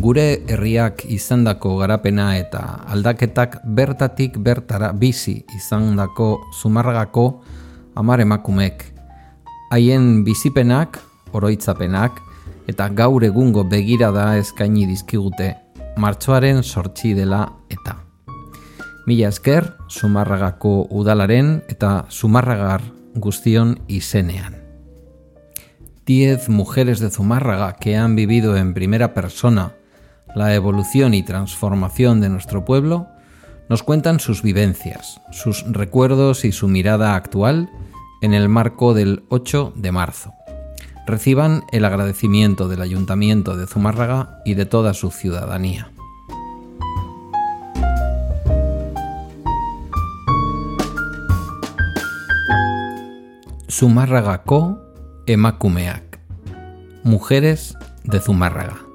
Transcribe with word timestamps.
gure 0.00 0.42
herriak 0.48 1.04
izandako 1.08 1.76
garapena 1.80 2.36
eta 2.36 2.60
aldaketak 2.92 3.58
bertatik 3.64 4.36
bertara 4.38 4.92
bizi 4.92 5.44
izandako 5.56 6.28
zumarragako 6.60 7.42
amar 7.94 8.20
emakumek. 8.20 8.84
Haien 9.70 10.24
bizipenak, 10.24 10.98
oroitzapenak 11.32 12.20
eta 12.68 12.88
gaur 12.88 13.24
egungo 13.24 13.64
begirada 13.64 14.36
eskaini 14.38 14.86
dizkigute 14.86 15.54
martxoaren 15.96 16.62
sortzi 16.62 17.14
dela 17.14 17.46
eta. 17.70 17.96
Mila 19.06 19.30
esker, 19.30 19.70
Zumarragako 19.88 20.88
udalaren 20.90 21.60
eta 21.70 22.06
Zumarragar 22.10 22.82
guztion 23.14 23.78
izenean. 23.88 24.56
Diez 26.06 26.48
mujeres 26.48 27.00
de 27.00 27.10
Zumárraga 27.10 27.72
que 27.80 27.96
han 27.96 28.14
vivido 28.14 28.56
en 28.56 28.74
primera 28.74 29.14
persona 29.14 29.72
la 30.36 30.54
evolución 30.54 31.14
y 31.14 31.22
transformación 31.22 32.20
de 32.20 32.28
nuestro 32.28 32.66
pueblo, 32.66 33.08
nos 33.70 33.82
cuentan 33.82 34.20
sus 34.20 34.42
vivencias, 34.42 35.18
sus 35.32 35.64
recuerdos 35.66 36.44
y 36.44 36.52
su 36.52 36.68
mirada 36.68 37.14
actual 37.14 37.70
en 38.20 38.34
el 38.34 38.50
marco 38.50 38.92
del 38.92 39.24
8 39.30 39.72
de 39.74 39.92
marzo. 39.92 40.34
Reciban 41.06 41.64
el 41.72 41.86
agradecimiento 41.86 42.68
del 42.68 42.82
Ayuntamiento 42.82 43.56
de 43.56 43.66
Zumárraga 43.66 44.42
y 44.44 44.52
de 44.52 44.66
toda 44.66 44.92
su 44.92 45.10
ciudadanía. 45.10 45.90
Zumárragako 53.70 54.82
emakumeak. 55.24 56.20
Mujeres 57.04 57.74
de 58.04 58.20
Zumárraga. 58.20 58.85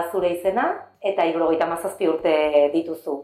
Da 0.00 0.08
zure 0.12 0.32
izena 0.36 0.70
eta 1.00 1.24
77 1.24 2.08
urte 2.08 2.34
dituzu. 2.72 3.20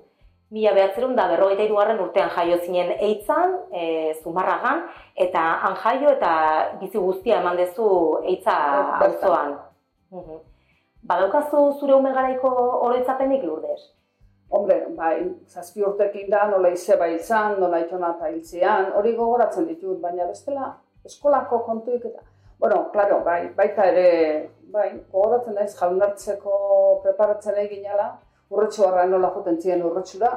Mila 0.55 0.73
behatzerun 0.77 1.17
da 1.19 1.27
berrogeita 1.27 1.65
irugarren 1.67 2.01
urtean 2.01 2.31
jaio 2.31 2.61
zinen 2.63 2.93
eitzan, 3.03 3.57
e, 3.73 4.15
zumarragan, 4.23 4.85
eta 5.27 5.43
han 5.67 5.75
jaio 5.83 6.13
eta 6.13 6.33
bizi 6.81 6.99
guztia 6.99 7.41
eman 7.41 7.57
dezu 7.57 7.89
eitza 8.23 8.55
auzoan. 9.09 9.57
Mhm. 10.13 10.39
Badaukazu 11.03 11.65
zure 11.81 11.95
ume 11.95 12.13
garaiko 12.15 12.51
oroitzapenik 12.87 13.43
lurdez? 13.43 13.81
Hombre, 14.49 14.79
bai, 14.97 15.17
zazpi 15.49 15.83
urtekin 15.83 16.31
da, 16.31 16.47
nola 16.47 16.71
ize 16.71 16.97
bai 16.97 17.17
izan, 17.17 17.59
nola 17.61 17.81
itxona 17.83 18.13
eta 18.15 18.31
hiltzean, 18.31 18.93
hori 18.95 19.17
gogoratzen 19.17 19.67
ditut, 19.67 19.99
baina 20.01 20.27
bestela 20.31 20.77
eskolako 21.05 21.65
kontuik 21.67 22.05
eta... 22.13 22.23
Bueno, 22.59 22.91
claro, 22.93 23.23
bai, 23.25 23.51
baita 23.55 23.85
ere, 23.91 24.51
bai, 24.73 24.89
gogoratzen 25.13 25.55
naiz 25.59 25.75
jaunartzeko 25.77 26.55
preparatzen 27.03 27.59
egin 27.61 27.85
ala, 27.93 28.09
urretxu 28.51 28.87
horra 28.87 29.05
nola 29.11 29.31
joten 29.35 29.61
ziren 29.61 29.85
urretxura. 29.85 30.31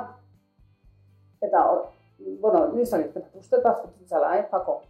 Eta, 1.42 1.64
or, 1.72 1.86
bueno, 2.42 2.66
nizan 2.74 3.06
uste 3.40 3.62
eta 3.62 3.76
joten 3.78 4.08
zala, 4.08 4.34
eh, 4.38 4.44
pako, 4.52 4.82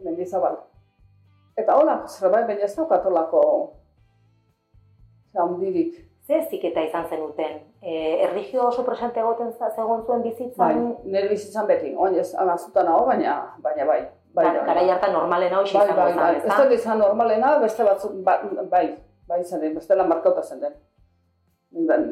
hemen 0.00 0.16
dizabal. 0.18 0.58
Eta 1.56 1.76
hola, 1.78 2.00
zerbait, 2.08 2.48
baina 2.50 2.66
ez 2.66 2.74
daukat 2.74 3.06
olako, 3.06 3.44
zaundirik. 5.32 6.02
Ze 6.26 6.40
ziketa 6.50 6.82
izan 6.82 7.06
zen 7.08 7.22
uten? 7.22 7.56
E, 7.82 7.94
erligio 8.24 8.66
oso 8.66 8.82
presente 8.84 9.20
egoten 9.20 9.52
zegoen 9.52 10.02
zuen 10.06 10.22
bizitzan? 10.24 10.56
Bai, 10.58 11.00
nire 11.04 11.28
bizitzan 11.28 11.66
beti, 11.70 11.94
oinez, 11.94 12.30
amazutan 12.34 12.88
hau, 12.90 13.04
baina, 13.06 13.34
baina 13.62 13.86
bai. 13.86 14.00
Bai, 14.34 14.44
bai, 14.50 14.66
bai. 14.66 14.90
hartan 14.90 15.12
normalena 15.12 15.58
hoxe 15.60 15.78
bai, 15.78 15.84
izango 15.86 16.00
bai, 16.00 16.14
bai. 16.14 16.36
Ez 16.36 16.56
da 16.58 16.74
izan 16.74 16.98
normalena, 16.98 17.58
beste 17.62 17.84
batzuk, 17.86 18.14
ba, 18.26 18.40
bai, 18.70 18.86
bai 19.28 19.40
izan 19.40 19.60
den, 19.60 19.74
bestela 19.74 20.06
markauta 20.10 20.42
zen 20.42 20.64
den. 20.64 20.74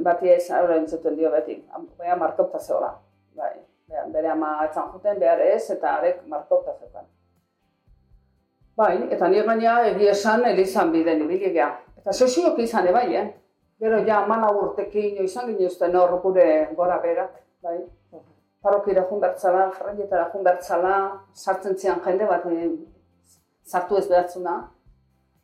Bati 0.05 0.31
ez, 0.31 0.45
aurra 0.51 0.77
entzuten 0.79 1.17
dio 1.19 1.31
beti, 1.31 1.57
baina 1.99 2.17
markauta 2.21 2.59
zehola. 2.59 2.93
Bai, 3.35 3.51
bai, 3.91 4.05
bere 4.15 4.31
ama 4.31 4.53
etzan 4.67 4.93
juten, 4.93 5.19
behar 5.19 5.43
ez, 5.49 5.65
eta 5.75 5.97
arek 5.97 6.21
markauta 6.27 6.77
zeukan. 6.79 7.09
Bai, 8.77 8.93
eta 9.11 9.29
nire 9.29 9.47
gaina 9.49 9.81
egia 9.89 10.15
esan, 10.15 10.47
elizan 10.47 10.93
biden 10.93 11.25
ibiligea. 11.27 11.73
Eta 11.99 12.13
sosioak 12.13 12.59
izan, 12.63 12.87
bai, 12.95 13.09
eh? 13.17 13.27
Gero 13.83 13.99
ja, 14.07 14.23
mana 14.27 14.53
urtekin, 14.55 15.19
izan 15.25 15.51
ginezten 15.51 15.99
hor 15.99 16.21
gure 16.23 16.47
gora 16.79 17.01
berak, 17.03 17.35
bai 17.63 17.81
parrokira 18.63 19.05
jun 19.11 19.21
bertzala, 19.21 19.69
jarraietara 19.77 20.29
jun 20.33 20.45
bertzala, 20.47 20.97
sartzen 21.35 21.79
zian 21.79 22.01
jende 22.05 22.27
bat 22.27 22.47
e, 22.47 22.69
sartu 23.67 23.99
ez 23.99 24.09
behatzuna. 24.09 24.57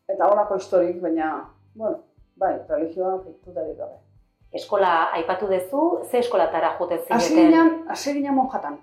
Eta 0.08 0.28
horako 0.30 0.56
historik, 0.56 1.00
baina, 1.02 1.32
bueno, 1.74 1.98
bai, 2.38 2.54
religioa 2.68 3.18
fitu 3.24 3.54
gabe. 3.54 3.98
Eskola 4.58 4.92
aipatu 5.18 5.46
duzu, 5.50 5.82
ze 6.10 6.22
eskolatara 6.22 6.70
joten 6.78 6.98
zineten? 6.98 7.16
Asiginan, 7.18 7.70
asiginan 7.94 8.34
monjatan. 8.34 8.78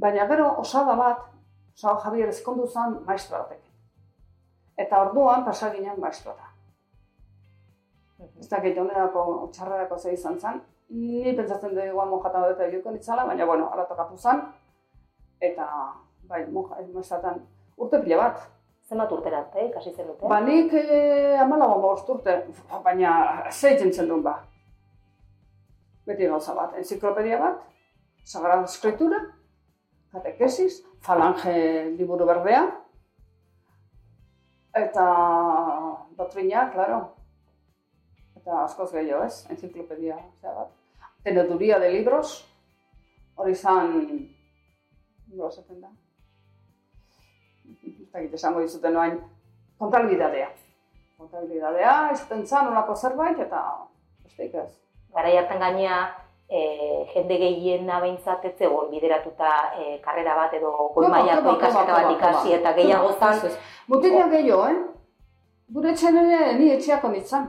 Baina 0.00 0.26
gero 0.30 0.48
osada 0.62 0.94
bat, 0.96 1.26
osada 1.76 2.00
Javier 2.06 2.32
ezkondu 2.32 2.66
zen 2.66 2.96
maestra 3.06 3.42
batek. 3.42 3.60
Eta 4.78 5.02
orduan 5.04 5.44
pasaginan 5.44 6.00
maestrata. 6.00 6.48
Ez 8.40 8.48
da, 8.48 8.58
gehiago 8.62 8.86
nerako 8.88 9.24
txarrerako 9.52 9.98
zei 9.98 10.14
izan 10.14 10.38
zen, 10.40 10.62
ni 10.90 11.34
pentsatzen 11.36 11.74
dugu 11.74 11.92
guan 11.96 12.10
monjatan 12.10 12.48
dut 12.48 12.60
egiko 12.66 12.90
nitzala, 12.90 13.26
baina, 13.26 13.46
bueno, 13.46 13.70
ara 13.72 13.86
tokatu 13.88 14.16
zen, 14.16 14.42
eta, 15.40 15.68
bai, 16.28 16.44
monja, 16.50 16.80
ez 16.80 16.88
urte 17.76 18.02
pila 18.02 18.16
bat. 18.16 18.42
Zenbat 18.84 19.12
urtera 19.16 19.38
arte, 19.40 19.62
ikasi 19.64 19.94
zen 19.94 20.10
dute? 20.10 20.28
Ba, 20.28 20.42
nik 20.44 20.72
e, 20.76 21.36
amalago 21.40 21.78
bost 21.80 22.08
urte, 22.12 22.34
baina 22.84 23.14
zeitzen 23.50 23.92
zen 23.92 24.10
duen 24.10 24.22
ba. 24.22 24.34
Beti 26.04 26.28
gauza 26.28 26.52
bat, 26.52 26.74
enziklopedia 26.76 27.38
bat, 27.40 27.62
Sagrada 28.24 28.68
Escritura, 28.68 29.22
katekesis, 30.12 30.82
falange 31.00 31.54
liburu 31.96 32.28
berdea, 32.28 32.66
eta 34.76 35.06
doktrina, 36.18 36.68
klaro, 36.74 37.00
eta 38.44 38.64
askoz 38.66 38.90
gehiago 38.92 39.24
ez, 39.24 39.46
enziklopedia 39.48 40.18
bat 40.44 40.72
teneduría 41.24 41.78
de 41.80 41.88
libros, 41.90 42.44
hori 43.40 43.54
izan, 43.56 43.94
nola 45.32 45.48
esaten 45.48 45.80
da? 45.80 45.88
Eta 47.64 48.20
gite 48.20 48.36
esango 48.36 48.60
dizuten 48.60 48.92
noain, 48.92 49.16
kontabilidadea. 49.80 50.50
Kontabilidadea, 51.16 51.94
izaten 52.12 52.44
zan, 52.44 52.68
olako 52.74 52.98
zerbait, 53.00 53.40
eta 53.40 53.62
besteik 54.26 54.60
ez. 54.60 54.68
Gara 55.16 55.32
jartan 55.32 55.64
gainea, 55.64 56.02
e, 56.44 56.60
jende 57.14 57.40
gehien 57.40 57.88
nabeintzat 57.88 58.44
ez 58.44 58.54
zegoen 58.58 58.92
bideratuta 58.92 59.56
e, 59.80 59.98
karrera 60.04 60.36
bat 60.36 60.52
edo 60.60 60.76
goi 60.92 61.08
mailako 61.08 61.56
ikasketa 61.56 61.96
bat 61.96 62.12
ikasi 62.18 62.58
eta 62.60 62.76
gehiago 62.76 63.16
zan. 63.16 63.40
Mutilia 63.88 64.28
gehiago, 64.28 64.68
eh? 64.68 64.80
Gure 65.72 65.96
etxen 65.96 66.20
ere 66.20 66.58
ni 66.60 66.74
etxeako 66.76 67.08
nintzen. 67.08 67.48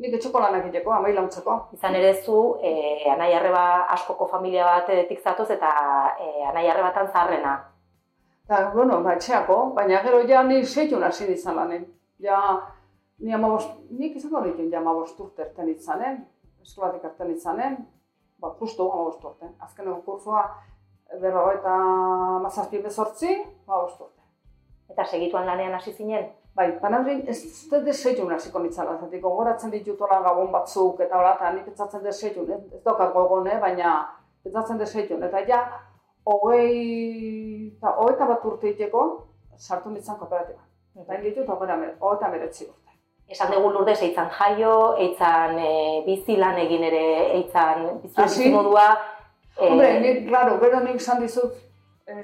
Nik 0.00 0.14
etxoko 0.16 0.40
lanak 0.40 0.62
egiteko, 0.64 0.94
amai 0.96 1.10
launtzeko. 1.12 1.54
Izan 1.76 1.96
ere 1.98 2.14
zu, 2.22 2.36
e, 2.64 2.70
anai 3.12 3.34
arreba 3.36 3.64
askoko 3.96 4.28
familia 4.30 4.64
bat 4.64 4.88
edetik 4.94 5.20
zatoz 5.20 5.50
eta 5.52 5.72
e, 6.16 6.28
anai 6.48 6.62
arrebatan 6.72 7.10
zarrena. 7.12 7.52
Eta, 8.46 8.62
bueno, 8.72 9.02
ba, 9.04 9.12
etxeako, 9.18 9.58
baina 9.76 10.00
gero 10.06 10.22
ja 10.28 10.42
ni 10.42 10.62
seitu 10.64 11.02
hasi 11.04 11.28
izan 11.34 11.60
lanen. 11.60 11.84
Ja, 12.18 12.38
ni 13.18 13.34
amabost, 13.36 13.74
nik 13.98 14.16
izango 14.16 14.40
dituen 14.46 14.72
ja 14.72 14.80
amabost 14.80 15.20
urte 15.20 15.44
erten 15.44 15.68
itzanen, 15.68 16.22
eskolatik 16.64 17.04
erten 17.04 17.34
itzanen, 17.34 17.76
ba, 18.40 18.54
justu 18.60 18.88
amabost 18.88 19.24
urte. 19.24 19.52
Azken 19.60 19.86
egun 19.86 20.00
kursua, 20.08 20.46
berro 21.20 21.44
eta 21.52 21.76
mazazpi 22.46 22.80
bezortzi, 22.88 23.36
amabost 23.68 24.00
urte. 24.00 24.19
Eta 24.90 25.04
segituan 25.04 25.46
lanean 25.46 25.74
hasi 25.74 25.92
zinen? 25.92 26.28
Bai, 26.56 26.72
panadrin 26.82 27.22
ez 27.30 27.38
dut 27.70 27.84
deseiun 27.86 28.32
hasiko 28.34 28.58
nitzala, 28.58 28.96
zatik 28.98 29.22
gogoratzen 29.22 29.70
ditutola 29.70 30.18
gabon 30.24 30.50
batzuk 30.52 30.98
eta 31.04 31.18
hola, 31.18 31.36
eta 31.38 31.52
nik 31.54 31.68
pentsatzen 31.68 32.02
deseiun, 32.04 32.50
ez, 32.50 32.60
ez 32.74 32.82
dokat 32.84 33.12
gogon, 33.14 33.46
eh? 33.46 33.58
baina 33.62 33.92
pentsatzen 34.42 34.80
deseiun. 34.82 35.22
Eta 35.28 35.44
ja, 35.46 35.60
hogei, 36.26 37.70
eta 37.76 37.94
hogei 38.02 38.28
bat 38.32 38.44
urte 38.50 38.74
iteko, 38.74 39.06
sartu 39.56 39.94
nintzen 39.94 40.18
kooperatiba. 40.18 40.66
Eta 41.00 41.16
hil 41.16 41.28
ditut, 41.30 41.48
hogei 41.54 41.70
eta 41.70 42.32
meretzi 42.34 42.66
urte. 42.66 42.90
Esan 43.30 43.52
dugu 43.54 43.70
lurde, 43.70 43.94
eitzan 43.94 44.30
jaio, 44.34 44.74
eitzan 44.98 45.58
e, 45.62 45.72
bizi 46.02 46.34
lan 46.36 46.56
egin 46.58 46.82
ere, 46.88 47.02
eitzan 47.36 47.84
bizi 48.02 48.16
bizi 48.18 48.50
modua. 48.50 48.88
E... 49.54 49.68
Hombre, 49.68 49.90
nik, 50.02 50.24
claro, 50.26 50.56
bero 50.58 50.80
nik 50.82 50.98
zan 50.98 51.22
dizut, 51.22 51.54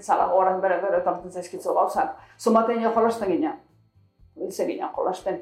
zala, 0.00 0.26
goran 0.32 0.60
bere, 0.60 0.80
bere, 0.82 0.98
eta 0.98 1.20
zaizkitzu 1.30 1.74
gauzak. 1.74 2.16
Zumaten 2.38 2.82
jo 2.82 2.92
jolasten 2.94 3.28
ginen 3.28 3.62
hil 4.36 4.50
ginen 4.52 4.88
jolasten. 4.96 5.40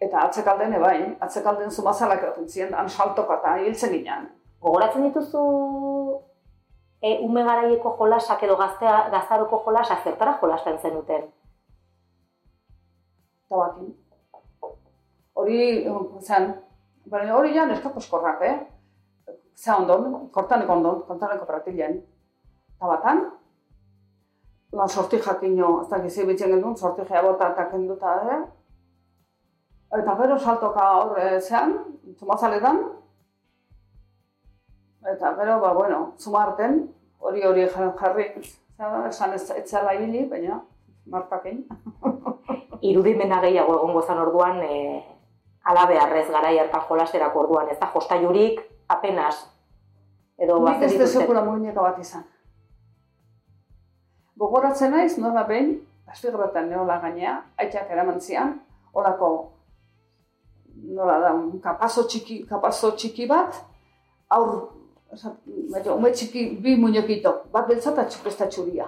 Eta 0.00 0.26
atzekalden 0.26 0.74
bai, 0.80 1.16
atzekalden 1.20 1.70
zumazalak 1.70 2.22
eraten 2.22 2.48
ziren, 2.48 2.74
han 2.74 2.88
saltoka 2.88 3.38
eta 3.38 3.56
hiltzen 3.62 3.92
ginen. 3.94 4.28
Gogoratzen 4.60 5.06
dituzu 5.06 5.42
e, 7.00 7.18
ume 7.24 7.44
garaieko 7.44 7.96
jolasak 7.98 8.42
edo 8.42 8.56
gaztea, 8.56 9.08
gaztaroko 9.12 9.62
jolasak 9.66 10.04
zertara 10.04 10.36
jolasten 10.42 10.78
zenuten? 10.78 11.28
Eta 13.46 13.62
bakin. 13.62 13.94
Hori, 15.36 15.86
zen, 16.20 16.54
hori 17.12 17.54
ja 17.54 17.66
neskako 17.66 18.00
eskorrak, 18.00 18.42
eh? 18.42 18.56
Ze 19.56 19.72
ondon, 19.72 20.28
kortaneko 20.32 20.72
ondon, 20.72 21.02
kortaneko 21.08 21.46
pratilen. 21.48 22.00
Eta 22.76 22.88
batan, 22.90 23.22
lan 24.76 24.88
sorti 24.88 25.16
jakino, 25.24 25.80
ez 25.80 25.88
da 25.88 26.00
gizi 26.02 26.26
bitzen 26.28 26.52
gendun, 26.52 26.76
sorti 26.76 27.02
bota 27.08 27.48
eta 27.54 27.64
kenduta, 27.70 28.16
eh? 28.34 28.42
Eta 29.96 30.16
gero 30.18 30.36
saltoka 30.38 30.84
horre 30.98 31.40
zean, 31.40 31.72
zumazaletan. 32.18 32.82
Eta 35.14 35.32
gero, 35.38 35.58
ba, 35.60 35.72
bueno, 35.72 36.12
zumarten, 36.18 36.92
hori 37.18 37.46
hori 37.46 37.66
jarri, 37.72 38.28
esan 39.08 39.32
ez 39.32 39.50
etzela 39.56 39.94
hili, 39.94 40.26
baina 40.28 40.60
markakin. 41.06 41.64
Irudimena 42.90 43.40
gehiago 43.40 43.80
egongo 43.80 44.02
zan 44.02 44.20
orduan, 44.20 44.60
e, 44.60 45.02
alabearrez 45.64 46.28
garai 46.28 46.58
hartan 46.58 46.84
jolaserako 46.90 47.46
orduan, 47.46 47.70
ez 47.70 47.80
da 47.80 47.88
jostailurik 47.94 48.60
apenas. 48.88 49.46
Edo 50.36 50.60
Nik 50.60 50.82
ez 50.82 50.98
dezekula 50.98 51.40
mugineka 51.40 51.80
bat 51.80 51.98
izan. 51.98 52.26
Gogoratzen 54.36 54.92
naiz, 54.92 55.16
nola 55.18 55.44
behin, 55.48 55.78
Azpigrotan 56.06 56.68
neola 56.70 57.00
gainea, 57.02 57.32
aitzak 57.58 57.90
eraman 57.90 58.20
zian, 58.20 58.52
olako 58.94 59.30
nola 60.96 61.16
da, 61.18 61.32
kapazo 61.64 62.04
txiki, 62.06 62.42
kapazo 62.46 62.92
txiki 62.94 63.26
bat, 63.26 63.56
aur, 64.36 64.52
baina, 65.72 65.96
ume 65.96 66.12
txiki, 66.12 66.44
bi 66.62 66.76
muñekito, 66.78 67.32
bat 67.52 67.66
beltza 67.68 67.90
eta 67.94 68.06
txupesta 68.06 68.46
txuria. 68.52 68.86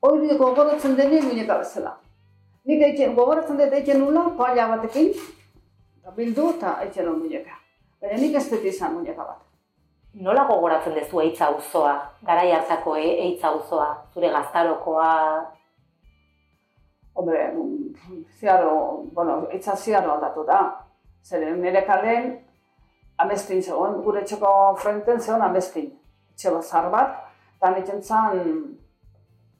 Hori 0.00 0.38
gogoratzen 0.38 0.96
dene 0.96 1.20
muñeka 1.26 1.58
bezala. 1.60 1.98
Nik 2.64 2.86
eitzen, 2.86 3.14
gogoratzen 3.18 3.60
dut 3.60 3.76
eitzen 3.76 4.00
nula, 4.00 4.30
paila 4.38 4.70
batekin, 4.76 5.12
bildu 6.16 6.48
eta 6.56 6.78
eitzen 6.86 7.06
nuen 7.06 7.20
muñeka. 7.20 7.58
Baina 8.00 8.22
nik 8.22 8.34
ez 8.40 8.48
dut 8.50 8.64
izan 8.64 8.96
muñeka 8.96 9.26
bat. 9.26 9.49
Nola 10.18 10.42
gogoratzen 10.44 10.96
dezu 10.98 11.20
eitza 11.22 11.46
auzoa, 11.46 11.92
garai 12.26 12.50
hartako 12.50 12.96
e, 12.98 13.06
eitza 13.28 13.48
auzoa, 13.48 13.86
zure 14.12 14.30
gaztarokoa? 14.32 15.10
Hombre, 17.14 17.44
ziaro, 18.40 19.04
bueno, 19.14 19.46
eitza 19.52 19.76
ziaro 19.76 20.16
aldatu 20.16 20.42
da. 20.48 20.60
Zer, 21.22 21.44
nire 21.56 21.84
kalen 21.86 22.32
amestin 23.22 23.62
zegoen, 23.62 24.00
gure 24.02 24.24
etxeko 24.24 24.50
frenten 24.82 25.20
zegoen 25.20 25.44
amestin. 25.46 25.86
Etxe 26.34 26.50
bazar 26.56 26.88
bat, 26.90 27.14
eta 27.58 27.70
nintzen 27.70 28.02
zan, 28.02 28.40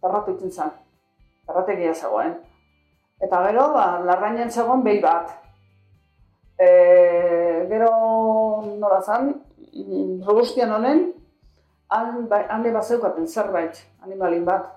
perratu 0.02 0.34
itzen 0.34 0.50
zan, 0.50 0.72
perrategia 1.46 1.94
zegoen. 1.94 2.34
Eta 3.22 3.44
gero, 3.46 3.68
ba, 3.76 3.86
larrainen 4.02 4.50
zegoen 4.50 4.82
behi 4.82 4.98
bat. 5.04 5.30
E, 6.58 6.70
gero, 7.70 7.92
nola 8.80 8.98
zan, 9.04 9.30
robustian 10.26 10.72
honen, 10.72 11.12
han, 11.90 12.28
ba, 12.28 12.44
hande 12.48 12.72
bat 12.72 12.84
zeukaten 12.84 13.28
zerbait, 13.28 13.82
animalin 14.02 14.44
bat. 14.44 14.68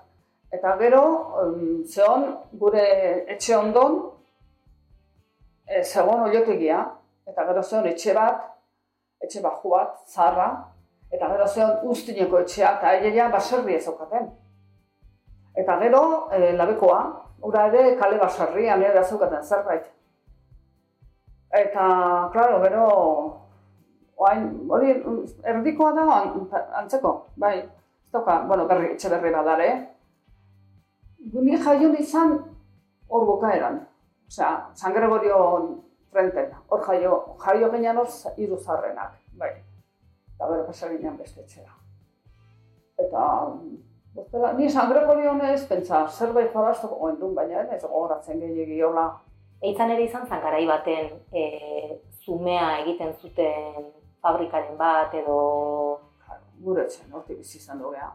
Eta 0.52 0.76
gero, 0.78 1.02
um, 1.42 1.84
zeon, 1.86 2.28
gure 2.60 2.84
etxe 3.34 3.56
ondon, 3.56 3.98
e, 5.66 5.82
zegoen 5.82 6.28
oliotegia, 6.28 6.84
eta 7.26 7.46
gero 7.48 7.62
zeon 7.62 7.88
etxe 7.90 8.14
bat, 8.14 8.44
etxe 9.24 9.42
baju 9.42 9.74
bat, 9.74 9.98
zarra, 10.06 10.48
eta 11.10 11.30
gero 11.32 11.48
zeon 11.48 11.90
ustineko 11.90 12.42
etxea, 12.44 12.76
eta 12.78 12.92
aileia 12.94 13.28
baserri 13.32 13.78
ez 13.78 13.86
aukaten. 13.90 14.30
Eta 15.58 15.78
gero, 15.82 16.04
e, 16.34 16.52
labekoa, 16.58 17.00
ura 17.44 17.66
ere 17.70 17.96
kale 17.98 18.18
baserri, 18.18 18.68
ere 18.70 19.04
zeukaten 19.04 19.42
zerbait. 19.42 19.90
Eta, 21.54 21.84
klaro, 22.32 22.58
gero, 22.62 22.86
oain, 24.16 24.48
hori, 24.70 24.94
erdikoa 25.44 25.92
da 25.96 26.04
antzeko, 26.80 27.14
bai, 27.36 27.58
ez 27.58 28.12
dauka, 28.12 28.40
bueno, 28.48 28.66
berri, 28.70 28.92
etxe 28.94 29.10
berri 29.12 29.32
badare. 29.34 29.70
Guni 31.32 31.56
jaio 31.56 31.92
izan 31.98 32.36
hor 33.08 33.26
bukaeran, 33.26 33.80
Osea, 34.28 34.70
San 34.74 34.94
Gregorio 34.94 35.38
frenten, 36.12 36.52
hor 36.68 36.82
jaio, 36.86 37.14
jaio 37.44 37.70
ginen 37.72 37.98
hor 37.98 38.08
hiru 38.36 38.58
zarrenak, 38.58 39.16
bai. 39.38 39.54
Eta 40.34 40.50
bero 40.50 40.66
pasa 40.66 40.88
beste 41.18 41.40
etxera. 41.40 41.74
Eta, 42.98 43.24
bestela, 44.14 44.52
ni 44.52 44.70
San 44.70 44.90
Gregorio 44.90 45.32
honez, 45.32 45.66
pentsa, 45.68 46.06
zerbait 46.08 46.52
jolaztuko 46.52 46.96
goendun, 46.96 47.34
baina 47.34 47.66
ez 47.74 47.82
gogoratzen 47.82 48.40
gehiagi 48.40 48.80
hola. 48.82 49.08
Eitzan 49.62 49.90
ere 49.90 50.04
izan 50.04 50.26
zan 50.26 50.40
garai 50.42 50.66
baten 50.66 51.10
e, 51.32 51.98
zumea 52.24 52.80
egiten 52.82 53.14
zuten 53.20 53.92
fabrikaren 54.24 54.76
bat 54.80 55.14
edo... 55.20 55.38
Gure 56.64 56.84
etxen, 56.86 57.10
hortik 57.12 57.40
bizi 57.42 57.58
izan 57.58 57.80
du 57.82 57.90
geha. 57.92 58.08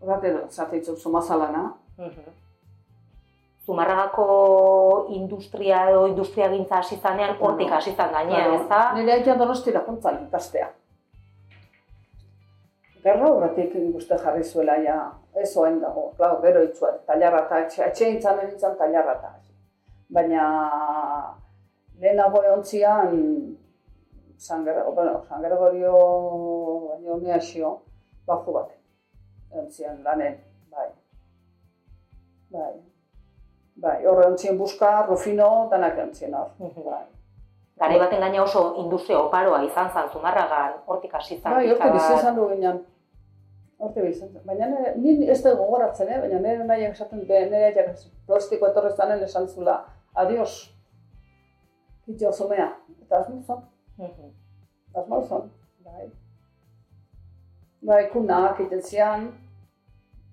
Horate, 0.00 0.30
zateitzuk 0.50 0.98
zumazalana. 0.98 1.64
Mhm. 1.98 2.36
Zumarragako 3.66 4.26
industria 5.14 5.80
edo 5.90 6.06
industria 6.08 6.48
gintza 6.52 6.78
hasi 6.78 6.96
zanean, 6.96 7.36
hortik 7.40 7.72
hasi 7.72 7.94
zan 7.94 8.12
gainean, 8.12 8.54
ez 8.54 8.68
da? 8.68 8.80
Nire 8.96 9.16
aitea 9.16 9.36
donostira 9.40 9.82
juntzan 9.86 10.22
ikastea. 10.26 10.70
Gerra 13.04 13.28
horretik 13.32 13.76
guzti 13.92 14.16
jarri 14.24 14.44
zuela, 14.44 14.76
ja, 14.84 14.96
ez 15.34 15.50
oen 15.56 15.78
dago, 15.80 16.10
klau, 16.16 16.34
gero 16.42 16.62
itzuat, 16.66 16.98
talarra 17.06 17.44
eta 17.46 17.60
etxe, 17.66 17.84
etxe 17.86 18.10
intzan 18.14 18.40
nintzen 18.42 18.76
talarra 18.80 19.16
eta 19.18 19.36
Baina, 20.10 20.44
lehenago 22.02 22.42
egon 22.42 22.64
zian, 22.64 23.12
San 24.40 24.64
Gregorio, 24.64 24.92
bueno, 24.96 25.24
San 25.28 25.42
Gregorio, 25.42 25.96
baina 26.88 27.12
honi 27.12 27.32
asio, 27.36 27.74
baju 28.26 28.54
bat, 28.54 28.70
egon 29.52 29.66
zian 29.70 29.98
lanen, 30.06 30.38
bai. 30.72 30.86
Bai, 32.54 32.72
Bai, 33.80 33.96
horre 34.06 34.26
ontzien 34.28 34.58
buska, 34.58 34.90
Rufino, 35.08 35.48
danak 35.70 35.98
ontzien 36.02 36.34
hor. 36.36 36.50
Bai. 36.58 37.04
Gare 37.80 37.98
baten 38.02 38.20
gaina 38.20 38.42
oso 38.42 38.62
industria 38.82 39.20
oparoa 39.22 39.62
izan 39.64 39.88
zan 39.94 40.08
Zumarragan, 40.12 40.80
hortik 40.86 41.14
hasi 41.16 41.38
zan. 41.38 41.54
Bai, 41.54 41.70
hortik 41.70 41.94
bizi 41.96 42.18
izan 42.18 42.36
du 42.36 42.48
ginen. 42.50 42.82
Hortik 43.80 44.04
bizi 44.04 44.18
izan. 44.26 44.42
Baina 44.44 44.68
nire, 44.72 44.94
ni 45.00 45.28
ez 45.32 45.38
da 45.44 45.54
gogoratzen, 45.56 46.12
eh? 46.12 46.20
baina 46.24 46.42
nire 46.44 46.66
nahi 46.68 46.88
esaten, 46.90 47.24
be, 47.28 47.40
nire 47.52 47.72
jak 47.76 48.04
plastiko 48.28 48.68
etorrez 48.68 48.96
zanen 48.96 49.24
esan 49.28 49.48
zula, 49.48 49.78
adios. 50.24 50.54
Kitio 52.04 52.32
oso 52.34 52.48
mea. 52.52 52.72
Eta 53.00 53.24
az 54.02 54.08
muzon. 54.08 54.34
Az 54.92 55.06
muzon. 55.08 55.52
Bai. 55.82 56.12
Bai, 57.78 58.08
kunak 58.08 58.58
iten 58.58 58.80
zian, 58.80 59.34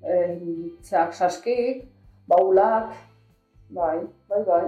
eh, 0.02 0.40
zeak 0.82 1.12
saskik, 1.12 1.88
baulak, 2.26 2.94
Bai, 3.68 4.00
bai, 4.28 4.44
bai. 4.44 4.68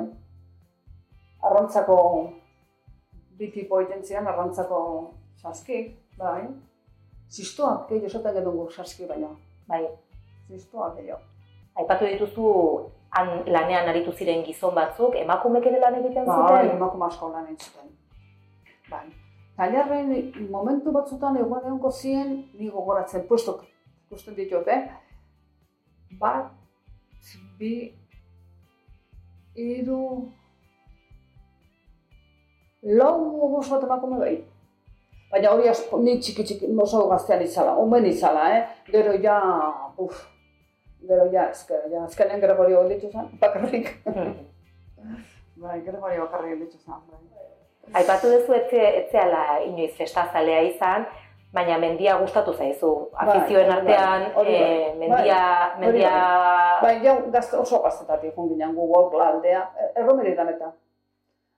Arrantzako 1.40 1.98
bitipo 3.38 3.80
egiten 3.80 4.04
zian, 4.04 4.28
arrantzako 4.28 4.80
saskik, 5.40 5.94
bai. 6.18 6.50
Zistoak, 7.30 7.88
gehi 7.90 8.10
esotan 8.10 8.36
genuen 8.36 8.72
saski 8.76 9.08
baina. 9.08 9.30
Bai. 9.68 9.86
Zistoak 10.50 10.98
gehiago. 10.98 11.22
Aipatu 11.80 12.10
dituzu 12.10 12.50
han 13.16 13.46
lanean 13.48 13.88
aritu 13.88 14.12
ziren 14.12 14.44
gizon 14.44 14.76
batzuk, 14.76 15.16
emakumek 15.16 15.66
ere 15.72 15.80
lan 15.80 15.96
egiten 16.02 16.26
bai, 16.26 16.36
zuten? 16.36 16.56
Bai, 16.56 16.76
emakume 16.76 17.06
asko 17.08 17.32
lan 17.32 17.48
egiten 17.48 17.72
zuten. 17.72 17.96
Bai. 18.90 19.06
Tailarren 19.60 20.14
momentu 20.52 20.92
batzutan 20.96 21.38
egon 21.38 21.66
egonko 21.66 21.92
ziren, 21.92 22.36
ni 22.56 22.70
gogoratzen, 22.72 23.26
puestok 23.28 23.66
ikusten 24.08 24.38
ditut, 24.38 24.68
eh? 24.68 24.86
Bat, 26.22 26.54
bi, 27.60 27.74
iru... 29.60 30.00
Lau 33.00 33.18
bost 33.52 33.74
bat 33.74 33.84
emakume 33.84 34.22
bai. 34.22 34.34
Baina 35.30 35.52
hori 35.54 35.68
asko, 35.70 36.00
ni 36.02 36.16
txiki 36.24 36.46
txiki, 36.48 36.72
oso 36.82 37.04
gaztean 37.12 37.44
izala, 37.46 37.76
omen 37.78 38.08
izala, 38.10 38.48
eh? 38.56 38.64
Gero 38.90 39.14
ja, 39.22 39.38
uf, 40.00 40.24
gero 41.04 41.28
ja, 41.36 41.50
ezker, 41.52 41.86
ja, 41.92 42.08
ezkenen 42.08 42.42
Gregorio 42.42 42.88
ditu 42.90 43.12
zen, 43.12 43.28
bakarrik. 43.44 43.92
bai, 45.62 45.82
Gregorio 45.84 46.26
bakarrik 46.26 46.64
ditu 46.64 46.80
zen, 46.80 47.04
bai. 47.12 47.59
Aipatu 47.94 48.30
duzu 48.30 48.54
etze, 48.54 48.82
etzeala 49.04 49.60
inoiz 49.66 49.94
festazalea 49.98 50.62
izan, 50.68 51.06
baina 51.54 51.78
mendia 51.82 52.18
gustatu 52.22 52.54
zaizu. 52.54 52.92
Bai, 53.14 53.26
Afizioen 53.26 53.68
bai, 53.68 53.78
artean, 53.80 54.26
hori 54.38 54.54
bai. 54.54 54.68
eh, 54.72 54.96
mendia, 55.00 55.40
Bai, 55.72 55.80
mendia... 55.86 56.12
Bai, 56.84 56.94
jau, 57.04 57.16
gazte 57.34 57.58
oso 57.58 57.80
gaztetatik 57.84 58.36
joan 58.36 58.50
ginen 58.54 58.76
gu 58.78 58.86
gaur 58.94 59.22
aldea, 59.26 59.64
erromeritan 59.96 60.52
eta. 60.54 60.72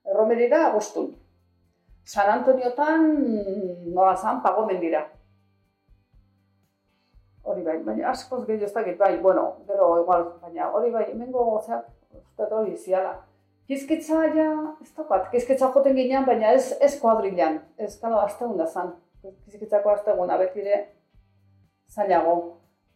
Erromerira 0.08 0.68
agostun. 0.70 1.12
San 2.06 2.30
Antoniotan 2.32 3.04
nola 3.94 4.16
zan, 4.16 4.40
pago 4.42 4.66
mendira. 4.66 5.04
Hori 7.44 7.62
bai, 7.66 7.78
baina 7.84 8.10
askoz 8.14 8.46
gehiago 8.48 8.66
ez 8.70 8.74
dakit, 8.74 8.98
bai, 8.98 9.18
bueno, 9.18 9.44
gero 9.68 9.92
igual, 10.02 10.26
baina 10.42 10.70
hori 10.72 10.92
bai, 10.94 11.06
hemengo 11.12 11.60
zeak, 11.66 11.86
uste 12.16 12.48
hori 12.56 12.78
ziala. 12.78 13.14
Kizkitza 13.72 14.26
ja, 14.36 14.50
ez 14.84 14.90
dakat, 14.98 15.30
kizkitza 15.32 15.70
joten 15.72 15.94
ginean, 15.96 16.26
baina 16.28 16.50
ez, 16.58 16.74
ez 16.84 16.98
kuadrilan, 17.00 17.54
ez 17.80 17.94
kalo 18.02 18.18
astegun 18.20 18.58
da 18.60 18.66
zan. 18.68 18.90
Kizkitzako 19.46 19.94
astegun 19.94 20.34
abetire 20.36 20.80
zailago. 21.88 22.34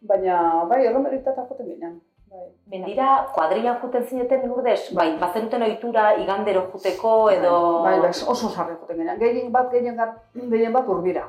Baina, 0.09 0.65
bai, 0.67 0.81
erromeritata 0.89 1.45
joten 1.47 1.69
ginean. 1.69 1.93
Bai. 2.27 2.49
Mendira, 2.73 3.07
kuadrilan 3.37 3.79
juten 3.85 4.03
zineten 4.03 4.43
lurdez, 4.49 4.81
bai, 4.99 5.07
bazenuten 5.21 5.63
ohitura 5.69 6.09
igandero 6.25 6.65
juteko 6.73 7.13
edo... 7.37 7.55
Bai, 7.87 7.95
bai, 8.03 8.11
oso 8.35 8.51
sarri 8.51 8.75
joten 8.75 8.99
ginean. 8.99 9.23
Gehien 9.23 9.55
bat, 9.55 9.71
gehien 9.71 9.95
bat, 10.03 10.19
gehien 10.35 10.75
bat 10.75 10.91
urbira. 10.97 11.25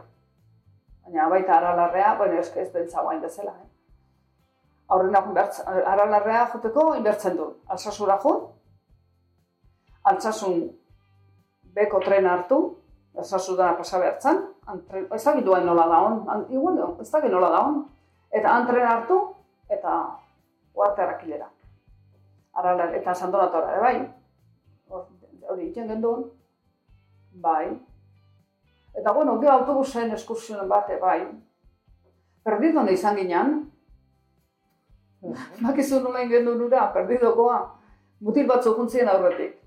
Baina 1.07 1.31
baita 1.31 1.61
aralarrea, 1.61 2.17
bueno, 2.19 2.43
eske 2.43 2.67
ez 2.67 2.73
bentsa 2.75 3.07
guain 3.07 3.23
bezala, 3.23 3.55
eh? 3.63 3.71
Aurrena 4.91 5.23
aralarrea 5.95 6.49
joteko 6.51 6.91
inbertzen 6.99 7.39
du. 7.39 7.53
Alsasura 7.71 8.19
jo, 8.27 8.39
altsasun 10.11 10.61
beko 11.77 12.01
tren 12.05 12.27
hartu, 12.27 12.61
alsasu 13.17 13.57
da 13.57 13.73
pasa 13.79 14.01
behartzen, 14.01 14.43
ez 15.15 15.25
dakit 15.25 15.45
duen 15.45 15.67
nola 15.67 15.87
da 15.91 15.99
hon, 16.05 16.47
igual, 16.51 16.79
ez 17.01 17.11
dakit 17.11 17.33
nola 17.33 17.51
da 17.53 17.65
hon, 17.67 17.83
eta 18.31 18.55
antren 18.55 18.87
hartu, 18.87 19.19
eta 19.69 19.97
uarte 20.77 21.03
harrakilera. 21.03 21.51
Aralar, 22.57 22.95
eta 22.97 23.15
sandonatora, 23.15 23.75
ere 23.75 23.81
bai, 23.81 25.03
hori 25.51 25.69
iten 25.69 25.89
genduen, 25.93 26.25
bai, 27.43 27.77
Eta 28.97 29.13
bueno, 29.13 29.39
gero 29.41 29.53
autobusen 29.53 30.13
eskursionen 30.17 30.69
bate 30.69 30.97
bai. 30.97 31.21
Perdido 32.45 32.83
nahi 32.83 32.95
izan 32.95 33.17
ginen. 33.17 33.51
Mhm. 35.21 35.67
Bakizu 35.67 36.01
nola 36.01 36.23
ingen 36.23 36.49
perdidokoa. 36.95 37.59
Mutil 38.21 38.47
batzu 38.47 38.75
juntzien 38.75 39.09
aurretik. 39.09 39.66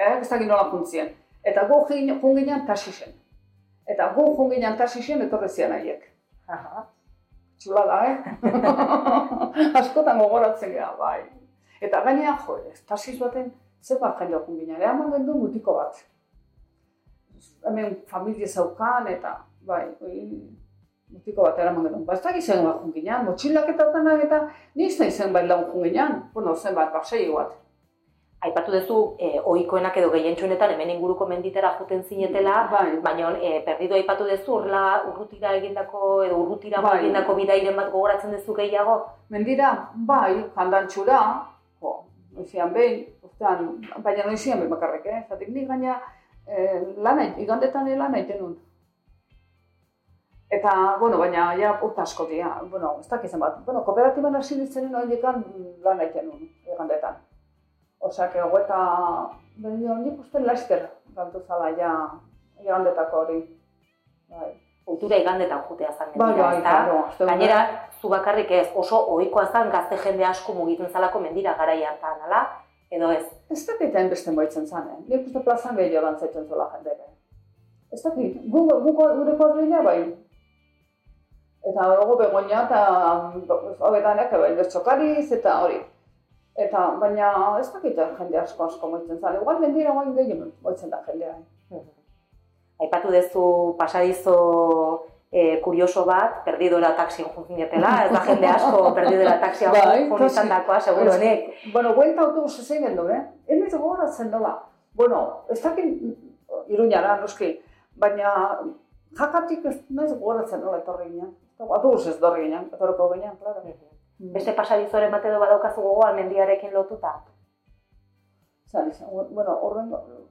Eh, 0.00 0.20
ez 0.20 0.28
dakit 0.28 0.48
nola 0.48 0.70
juntzien. 0.70 1.10
Eta 1.44 1.66
gu 1.68 1.82
junginan 2.22 2.66
tasisen. 2.66 3.12
Eta 3.86 4.12
gu 4.14 4.24
junginan 4.36 4.76
tasisen 4.76 5.22
etorre 5.26 5.48
zian 5.48 5.72
haiek. 5.76 6.06
Txula 7.60 7.82
da, 7.86 7.98
eh? 8.08 9.72
Askotan 9.80 10.18
gogoratzen 10.18 10.72
gara, 10.72 10.94
bai. 10.96 11.26
Eta 11.80 12.00
gainean, 12.06 12.38
jo, 12.46 12.56
tasis 12.88 13.18
baten, 13.20 13.52
zer 13.82 14.00
bat 14.00 14.16
jendea 14.18 14.40
junginan. 14.46 14.80
Ea 14.80 14.94
man 14.96 15.12
gendu 15.12 15.36
mutiko 15.36 15.76
bat 15.76 16.00
hemen 17.66 18.02
familia 18.06 18.46
zaukan 18.46 19.06
eta 19.08 19.34
bai, 19.66 19.84
mutiko 21.10 21.42
bat 21.42 21.58
eraman 21.58 21.86
genuen. 21.86 22.04
Ba, 22.04 22.14
ez 22.14 22.22
da 22.24 22.32
gizien 22.36 22.64
bat 22.64 22.80
junginan, 22.84 23.24
motxilak 23.28 23.68
eta 23.74 23.90
tanak 23.92 24.24
eta 24.26 24.40
niz 24.78 24.94
nahi 25.00 25.10
zen 25.10 25.32
bai 25.32 25.46
lagun 25.46 25.74
junginan, 25.74 26.22
bueno, 26.34 26.54
zen 26.56 26.74
bat, 26.74 26.92
pasei 26.92 27.28
bat. 27.32 27.56
Aipatu 28.40 28.72
duzu, 28.72 28.98
e, 29.20 29.38
ohikoenak 29.44 29.96
edo 30.00 30.08
gehientsuenetan 30.14 30.70
hemen 30.72 30.90
inguruko 30.94 31.26
menditera 31.28 31.74
juten 31.78 32.00
zinetela, 32.04 32.54
bai. 32.72 32.86
baina 33.04 33.34
e, 33.36 33.58
perdido 33.66 33.98
aipatu 33.98 34.24
duzu, 34.24 34.54
urla 34.62 34.84
urrutira 35.10 35.52
egindako 35.58 36.22
edo 36.24 36.38
urrutira 36.44 36.80
bai. 36.80 36.94
egindako 37.02 37.34
bidairen 37.36 37.76
bat 37.76 37.90
gogoratzen 37.92 38.32
duzu 38.32 38.56
gehiago? 38.56 38.96
Mendira, 39.28 39.74
bai, 40.08 40.32
jandantxura, 40.56 41.20
jo, 41.82 41.94
noizian 42.38 42.72
behin, 42.72 43.04
baina 44.08 44.24
noizian 44.24 44.64
behin 44.64 44.72
bakarrik, 44.72 45.04
eh? 45.04 45.22
Zatik 45.28 45.52
nik 45.52 45.68
gaina, 45.68 46.00
eh, 46.48 46.80
lan 46.96 47.20
igandetan 47.36 47.92
lan 47.98 48.20
egiten 48.22 48.40
nun. 48.40 48.58
Eta, 50.48 50.96
bueno, 50.98 51.18
baina, 51.18 51.50
ja, 51.60 51.76
urta 51.82 52.08
asko 52.08 52.24
dira, 52.24 52.56
bueno, 52.70 52.96
ez 53.00 53.08
dakizan 53.08 53.40
bat, 53.40 53.60
bueno, 53.66 53.84
kooperatiban 53.84 54.36
hasi 54.36 54.56
ditzen 54.64 54.94
hori 54.94 55.20
lan 55.20 56.00
egiten 56.00 56.32
nun, 56.32 56.48
igandetan. 56.64 57.20
Osak, 58.00 58.36
ego 58.40 58.58
eta, 58.58 58.80
baina, 59.60 59.98
nik 60.00 60.20
uste 60.24 60.40
laster, 60.40 60.86
gantu 61.16 61.42
zala, 61.46 61.70
ja, 61.76 61.92
igandetako 62.62 63.24
hori. 63.24 63.42
Bai. 64.30 64.54
Kultura 64.88 65.18
igandetan 65.20 65.60
jutea 65.68 65.92
zan 65.92 66.08
bai, 66.14 66.30
mendira, 66.32 66.48
bai, 66.48 67.02
bai, 67.18 67.26
Gainera, 67.28 67.60
zu 68.00 68.08
bakarrik 68.08 68.50
ez, 68.50 68.66
oso 68.74 69.02
ohikoa 69.14 69.44
zan 69.52 69.70
gazte 69.70 69.98
jende 70.00 70.24
asko 70.24 70.56
mugitzen 70.56 70.88
zalako 70.90 71.20
mendira 71.20 71.54
gara 71.58 71.76
hartan, 71.76 72.24
ala? 72.26 72.40
edo 72.90 73.10
ez? 73.14 73.24
Ez 73.50 73.62
dakit 73.66 73.94
hain 73.94 74.10
beste 74.10 74.32
moitzen 74.34 74.66
zan, 74.66 74.88
eh? 74.90 74.98
Nik 75.06 75.28
uste 75.28 75.42
plazan 75.46 75.76
gehiago 75.78 76.08
dantzatzen 76.08 76.48
zola 76.48 76.66
jende. 76.74 76.96
Ez 77.94 78.02
dakit, 78.02 78.40
gu, 78.50 78.64
gu, 78.66 78.94
gure 78.98 79.36
kuadrilla 79.38 79.82
bai. 79.86 80.00
Eta 81.70 81.86
hori 81.92 82.16
begonia 82.24 82.64
eta 82.66 82.82
hobetanek 83.86 84.34
bai, 84.42 84.52
bertxokariz 84.58 85.30
eta 85.38 85.60
hori. 85.62 85.80
Eta 86.60 86.80
baina 87.00 87.30
ez 87.60 87.68
dakit 87.72 87.96
jende 87.96 88.38
asko 88.40 88.66
asko 88.66 88.90
moitzen 88.90 89.20
zan. 89.20 89.38
Igual 89.40 89.60
mendira 89.62 89.94
guain 89.96 90.12
gehiago 90.16 90.50
moitzen 90.64 90.90
da 90.92 91.00
jendea. 91.06 91.36
Aipatu 92.80 93.12
dezu 93.12 93.44
pasadizo 93.78 94.36
e, 95.30 95.60
kurioso 95.64 96.04
bat, 96.08 96.40
perdidora 96.44 96.92
taksi 96.98 97.24
junzinetela, 97.24 97.92
ez 98.04 98.12
da 98.12 98.22
jende 98.28 98.48
asko 98.50 98.82
perdidora 98.98 99.36
taksi 99.40 99.68
hau 99.68 99.74
bai, 99.76 100.26
izan 100.26 100.48
dakoa, 100.52 100.80
seguro 100.80 101.14
honek. 101.14 101.46
Bueno, 101.72 101.94
buelta 101.96 102.26
autobus 102.26 102.58
ezein 102.64 102.84
gendu, 102.88 103.06
eh? 103.08 103.20
Ez 103.46 103.74
gogoratzen 103.74 104.30
dola. 104.30 104.56
Bueno, 104.96 105.20
ez 105.50 105.60
dakin 105.62 105.94
iruñara, 106.68 107.20
noski, 107.20 107.54
baina 107.96 108.32
jakatik 109.18 109.64
ez 109.64 109.78
nahiz 109.88 110.12
gogoratzen 110.16 110.60
dola 110.64 110.82
etorri 110.82 111.08
ginen. 111.12 111.32
Autobus 111.60 112.06
ez 112.08 112.18
dorri 112.20 112.48
ginen, 112.48 112.68
etorriko 112.74 113.12
ginen, 113.14 113.36
claro. 114.20 114.32
Beste 114.36 114.52
pasadizoren 114.52 115.10
bat 115.10 115.24
edo 115.24 115.40
badaukazu 115.40 115.82
gogoan 115.82 116.16
mendiarekin 116.20 116.74
lotuta? 116.74 117.16
Zan, 118.70 118.92
bueno, 119.10 119.56
horren, 119.66 119.88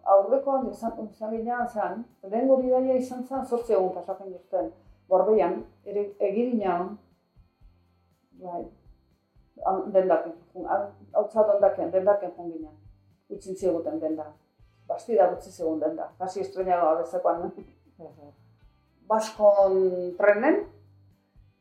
aurrekoan 0.07 0.69
izan, 0.71 0.93
izan 1.11 1.33
ginean 1.35 1.67
zen, 1.67 2.05
lehen 2.23 2.47
gori 2.47 2.69
daia 2.69 2.95
izan 2.95 3.25
zen, 3.25 3.43
sortzi 3.45 3.73
egun 3.73 3.91
pasaken 3.97 4.31
juzten 4.31 4.69
gorbeian, 5.09 5.57
ere 5.83 6.05
egidinan, 6.19 6.93
bai, 8.39 8.61
dendak, 9.95 10.29
hau 10.55 11.25
txat 11.27 11.55
ondaken, 11.55 11.91
dendaken 11.91 12.35
jonginan, 12.37 12.77
utzin 13.33 13.57
ziguten 13.57 13.99
denda. 13.99 14.29
Basti 14.87 15.17
da 15.17 15.27
utzi 15.33 15.51
zigun 15.51 15.81
denda, 15.81 16.11
kasi 16.17 16.41
estrenagoa 16.45 17.01
bezekoan. 17.01 17.51
Baskon 19.09 19.75
trenen, 20.17 20.63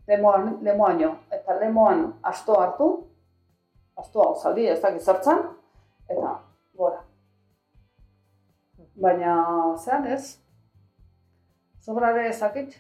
lemoan, 0.09 0.59
lemoaino, 0.65 1.13
eta 1.31 1.59
lemoan 1.61 2.07
asto 2.23 2.57
hartu, 2.61 2.89
astoa 3.99 4.35
zaldi, 4.41 4.67
ez 4.69 4.81
da 4.81 4.93
gizartzan, 4.95 5.45
eta 6.09 6.35
gora. 6.79 7.03
Baina, 8.99 9.35
zean 9.79 10.07
ez, 10.11 10.39
sobrare 11.85 12.29
ezakit, 12.31 12.75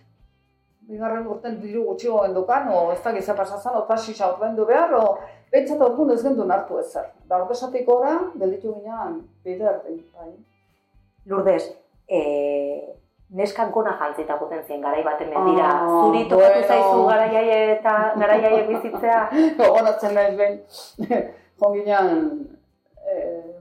bigarren 0.88 1.26
urten 1.28 1.58
diru 1.61 1.85
gutxigo 1.90 2.23
gendukan, 2.25 2.70
o 2.73 2.78
ez 2.94 3.00
da 3.04 3.12
gizia 3.14 3.37
pasazan, 3.37 3.76
o 3.76 3.85
tasisa 3.90 4.30
ordendu 4.32 4.64
behar, 4.66 4.94
o 4.97 5.18
behintzat 5.52 5.85
orduan 5.85 6.14
ez 6.14 6.23
gendu 6.25 6.47
nartu 6.49 6.80
ezer. 6.80 7.11
Da 7.28 7.42
ordesatik 7.42 7.88
ora, 7.92 8.14
gelditu 8.40 8.73
ginean, 8.78 9.20
bider, 9.44 9.82
bai. 10.16 10.30
Lourdes, 11.28 11.68
e, 12.08 12.20
neskan 13.30 13.70
gona 13.73 13.92
jantzita 13.99 14.38
potentzien 14.40 14.80
garai 14.80 15.02
baten 15.04 15.28
mendira. 15.28 15.68
Ah, 15.68 15.88
Zuri 15.88 16.25
tokatu 16.28 16.61
bueno. 16.61 16.68
zaizu 16.68 17.04
garaiai 17.08 17.58
eta 17.76 17.94
garaiai 18.16 18.62
bizitzea? 18.68 19.20
Gogoratzen 19.58 20.14
nahi 20.14 20.37
behin, 20.37 20.58
jonginean, 21.61 22.08
e, 23.04 23.18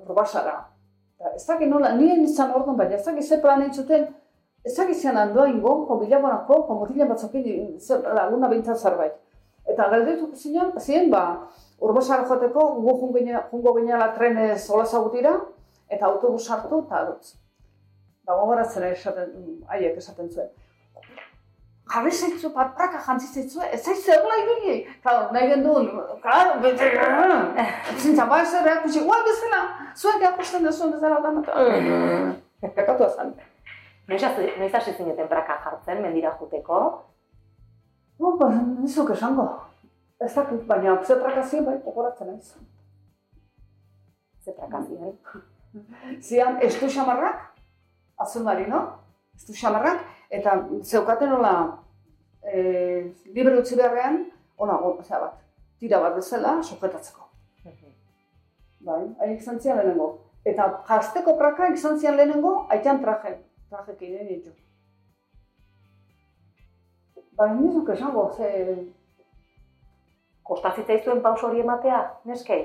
urbasara. 0.07 0.55
Ez 1.36 1.45
dakit 1.47 1.69
nola, 1.69 1.93
nien 1.97 2.24
izan 2.24 2.53
orduan, 2.55 2.77
baina 2.77 2.95
ez 2.95 3.05
dakit 3.05 3.24
ze 3.25 3.41
plan 3.41 3.62
entzuten, 3.65 4.07
ezagizian 4.67 5.17
handoa 5.17 5.47
ingo, 5.50 5.74
ko 5.88 5.97
bilaborako, 6.00 6.62
ko 6.67 6.77
motila 6.81 7.07
batzokin 7.09 7.77
laguna 8.15 8.51
bintzat 8.51 8.77
zerbait. 8.77 9.17
Eta 9.67 9.89
galdetu 9.91 10.29
zinean, 10.36 10.71
ziren 10.79 11.09
ba, 11.12 11.24
urbosara 11.83 12.24
joateko, 12.29 12.69
gu 12.86 12.95
jungo 13.51 13.74
ginela 13.79 14.13
trenez 14.15 14.69
olaza 14.69 15.01
gutira, 15.03 15.33
eta 15.89 16.07
autobus 16.07 16.45
hartu, 16.51 16.86
eta. 16.88 17.36
Da 18.27 18.36
gogoratzen 18.36 18.84
esaten, 18.89 19.36
haiek 19.72 20.00
esaten 20.01 20.27
zuen. 20.29 20.50
Jarri 21.88 22.12
zaitzu, 22.12 22.50
bat 22.51 22.74
praka 22.75 23.00
jantzi 23.05 23.29
zaitzu, 23.31 23.62
ez 23.63 23.79
zaiz 23.79 24.01
zer 24.03 24.25
lai 24.27 24.41
dugi. 24.50 24.74
Claro, 25.05 25.29
nahi 25.31 25.48
gen 25.53 25.63
duen, 25.63 25.88
claro, 26.25 26.57
bete, 26.65 26.89
zintza, 27.96 28.25
ba 28.27 28.41
ez 28.43 28.51
ere, 28.60 28.74
kutsi, 28.84 29.05
guai 29.07 29.22
bezala, 29.29 29.62
zuen 29.96 30.19
diakusten 30.19 30.67
da 30.67 30.74
zuen 30.74 30.91
bezala, 30.98 31.22
da, 31.24 32.67
kakatu 32.75 33.07
azan. 33.07 33.31
Noiz 34.12 34.24
hasi 34.24 34.98
zineten 34.98 35.31
praka 35.31 35.62
jartzen, 35.63 36.03
mendira 36.03 36.36
juteko? 36.41 36.84
No, 38.19 38.36
ba, 38.36 38.51
nizuk 38.51 39.15
esango. 39.15 39.48
Ez 40.19 40.34
dakit, 40.36 40.67
baina 40.67 41.00
ze 41.03 41.15
praka 41.24 41.43
zien, 41.43 41.63
bai, 41.63 41.79
okoratzen 41.86 42.36
ez. 42.36 42.55
Ze 44.43 44.51
praka 44.51 44.84
zien? 44.84 45.15
Zian, 46.19 46.60
estu 46.67 46.91
xamarrak, 46.91 47.47
azul 48.17 48.43
marino, 48.43 48.81
estu 49.36 49.53
xamarrak, 49.53 50.01
eta 50.29 50.57
zeukaten 50.83 51.31
hola, 51.38 51.53
e, 52.41 53.13
libre 53.36 53.59
utzi 53.59 53.77
beharrean, 53.77 54.25
ona, 54.57 54.77
osea 54.89 55.19
bat, 55.21 55.39
tira 55.79 56.00
bat 56.01 56.15
bezala, 56.17 56.57
sujetatzeko. 56.63 57.27
Bai, 58.88 59.01
hain 59.19 59.36
izan 59.36 59.59
zian 59.59 59.77
lehenengo. 59.77 60.07
Eta 60.47 60.67
jazteko 60.88 61.36
praka 61.38 61.67
izan 61.74 61.97
zian 62.00 62.15
lehenengo, 62.15 62.53
aitan 62.71 63.01
traje, 63.01 63.33
traje 63.69 63.95
kide 64.00 64.24
ditu. 64.29 64.53
Bai, 67.38 67.51
nizuk 67.57 67.89
esango, 67.93 68.29
ze... 68.38 68.51
Kostazitzaizuen 70.47 71.19
paus 71.21 71.41
hori 71.43 71.59
ematea, 71.59 72.00
neskei? 72.29 72.62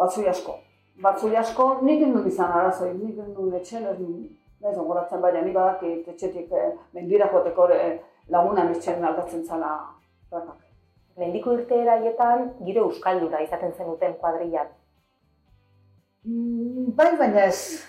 Batzui 0.00 0.24
asko. 0.30 0.54
Batzui 1.04 1.36
asko, 1.36 1.66
nik 1.84 2.00
dut 2.14 2.26
izan 2.30 2.54
arazoi, 2.56 2.94
nik 2.96 3.18
dut 3.36 3.58
etxen, 3.58 3.84
ez 4.70 4.76
dut 4.76 4.82
ez 4.82 4.88
goratzen 4.88 5.20
baina, 5.20 5.42
nik 5.42 5.54
badakit 5.54 6.08
etxetik 6.12 6.52
eh, 6.52 6.70
mendira 6.94 7.28
joteko 7.32 7.68
eh, 7.74 7.98
lagunan 8.28 8.72
etxen 8.74 9.04
aldatzen 9.04 9.44
zala 9.44 9.72
prakak. 10.30 10.62
Mendiko 11.16 11.54
irte 11.56 11.80
eraietan, 11.80 12.50
giro 12.64 12.86
euskaldura 12.90 13.40
izaten 13.40 13.72
zenuten 13.72 14.16
kuadrilan. 14.20 14.72
Mm, 16.26 16.92
bai, 16.96 17.12
baina 17.16 17.46
ez. 17.46 17.84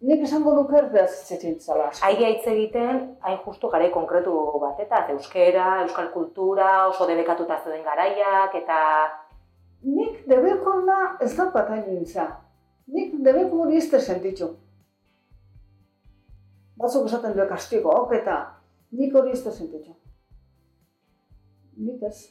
Nik 0.00 0.22
esango 0.24 0.54
nuke 0.56 0.78
erdez 0.78 1.10
txetin 1.26 1.58
zala. 1.60 1.90
asko. 1.90 2.06
Aia 2.06 2.30
hitz 2.32 2.46
egiten, 2.48 3.00
hain 3.20 3.40
justu 3.44 3.68
gare 3.68 3.90
konkretu 3.92 4.32
bateta, 4.62 5.02
euskera, 5.12 5.82
euskal 5.82 6.08
kultura, 6.14 6.86
oso 6.88 7.08
debekatuta 7.10 7.58
zeuden 7.60 7.84
garaiak, 7.84 8.54
eta 8.62 8.78
Nik 9.82 10.26
debeko 10.28 10.74
na 10.84 11.16
ez 11.24 11.34
da 11.36 11.46
bat 11.54 11.70
hain 11.72 11.86
nintza. 11.88 12.26
Nik 12.92 13.14
debeko 13.24 13.62
hori 13.64 13.78
ez 13.80 13.88
da 13.90 14.00
sentitzu. 14.00 14.50
Batzuk 16.80 17.06
esaten 17.06 17.36
du 17.36 17.46
kastigo, 17.48 17.90
ok, 18.04 18.14
eta 18.22 18.36
nik 18.96 19.14
hori 19.14 19.34
ez 19.36 19.42
da 19.44 19.52
sentitzu. 19.52 19.92
Nik 21.76 22.02
ez. 22.08 22.30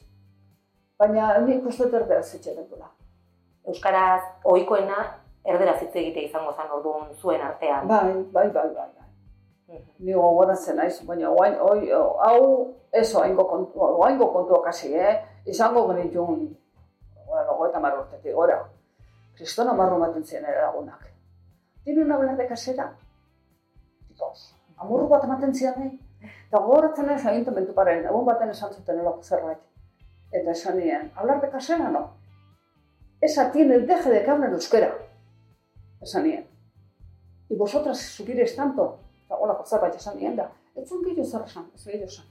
Baina 0.98 1.36
nik 1.44 1.66
uste 1.66 1.86
dut 1.86 2.00
erdera 2.02 2.22
zitxeren 2.22 2.66
dula. 2.70 2.90
euskaraz 3.70 4.22
ohikoena 4.44 4.96
erderaz 5.44 5.76
hitz 5.82 5.94
egite 5.94 6.24
izango 6.26 6.52
zen 6.56 6.72
orduan 6.72 7.12
zuen 7.14 7.42
artean. 7.44 7.86
Bai, 7.88 8.14
bai, 8.32 8.48
bai, 8.50 8.68
bai. 8.74 8.88
bai. 8.96 9.08
Mhm. 9.68 9.90
Ni 9.98 10.12
gogoratzen 10.12 10.76
naiz, 10.76 10.96
baina 11.06 11.30
oain, 11.30 11.54
oi, 11.60 11.90
hau 12.26 12.40
ez 12.92 13.14
oaingo 13.14 13.44
kontua, 13.48 13.90
oaingo 14.02 14.32
kontua 14.32 14.62
kasi, 14.64 14.94
eh? 14.94 15.20
Izango 15.46 15.86
genitun, 15.88 16.48
bueno, 17.26 17.54
goeta 17.58 17.80
mar 17.80 17.98
urtetik 17.98 18.34
gora. 18.34 18.58
Kristona 19.36 19.72
marro 19.72 19.96
ematen 19.96 20.24
ziren 20.24 20.44
ere 20.44 20.60
lagunak. 20.62 21.06
Tiene 21.84 22.02
una 22.04 22.16
hablar 22.16 22.36
de 22.36 22.46
casera? 22.48 22.90
Dos. 24.20 24.54
Amorru 24.76 25.08
bat 25.08 25.24
ematen 25.24 25.54
ziren 25.54 25.74
nahi. 25.80 25.98
Eta 26.48 26.58
gogoratzen 26.60 27.06
naiz 27.06 27.24
agintamentu 27.26 27.74
paren, 27.74 28.04
egun 28.04 28.24
baten 28.26 28.50
esan 28.52 28.72
zuten 28.74 28.98
elako 29.00 29.22
zerbait. 29.22 29.58
Eta 30.32 30.50
esan 30.52 30.76
nien, 30.78 31.10
hablar 31.16 31.40
de 31.40 31.48
casera 31.50 31.88
no. 31.90 32.02
Esa 33.20 33.50
tiene 33.52 33.74
el 33.74 33.86
deje 33.86 34.10
de 34.10 34.22
que 34.24 34.30
hablen 34.30 34.52
euskera. 34.52 34.90
Esan 36.00 36.24
nien. 36.24 36.46
Y 37.48 37.56
vosotras 37.56 37.98
subiréis 37.98 38.54
tanto. 38.56 38.98
Eta 39.26 39.36
holako 39.36 39.64
zerbait 39.66 39.94
esan 39.94 40.16
nien 40.18 40.36
da. 40.36 40.50
Ez 40.76 40.88
zuen 40.88 41.02
gehiago 41.04 41.24
zer 41.24 41.42
esan, 41.46 41.70
ez 41.74 41.84
gehiago 41.84 42.06
esan. 42.06 42.26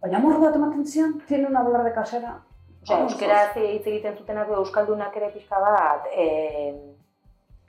Baina 0.00 0.18
amorru 0.18 0.40
bat 0.40 0.54
ematen 0.56 0.86
ziren, 0.86 1.18
tiene 1.28 1.46
una 1.46 1.60
hablar 1.60 1.84
de 1.84 1.92
casera. 1.92 2.38
Osea, 2.82 3.02
euskaraz 3.04 3.56
hitz 3.56 3.86
egiten 3.86 4.16
zutenak 4.16 4.48
euskaldunak 4.56 5.16
ere 5.16 5.28
pixka 5.34 5.58
bat, 5.60 6.06
eh, 6.16 6.72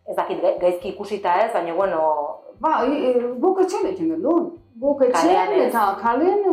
ez 0.07 0.15
dakit 0.15 0.39
ga- 0.41 0.53
gaizki 0.61 0.93
ikusita 0.93 1.33
ez, 1.45 1.51
baina 1.53 1.73
bueno, 1.73 2.30
Ba, 2.61 2.85
e, 2.85 2.97
e, 3.09 3.13
guk 3.41 3.61
etxen 3.63 3.87
egin 3.89 4.11
gendun. 4.13 4.49
Guk 4.81 5.01
etxen 5.07 5.53
eta 5.65 5.83
kalen, 6.01 6.43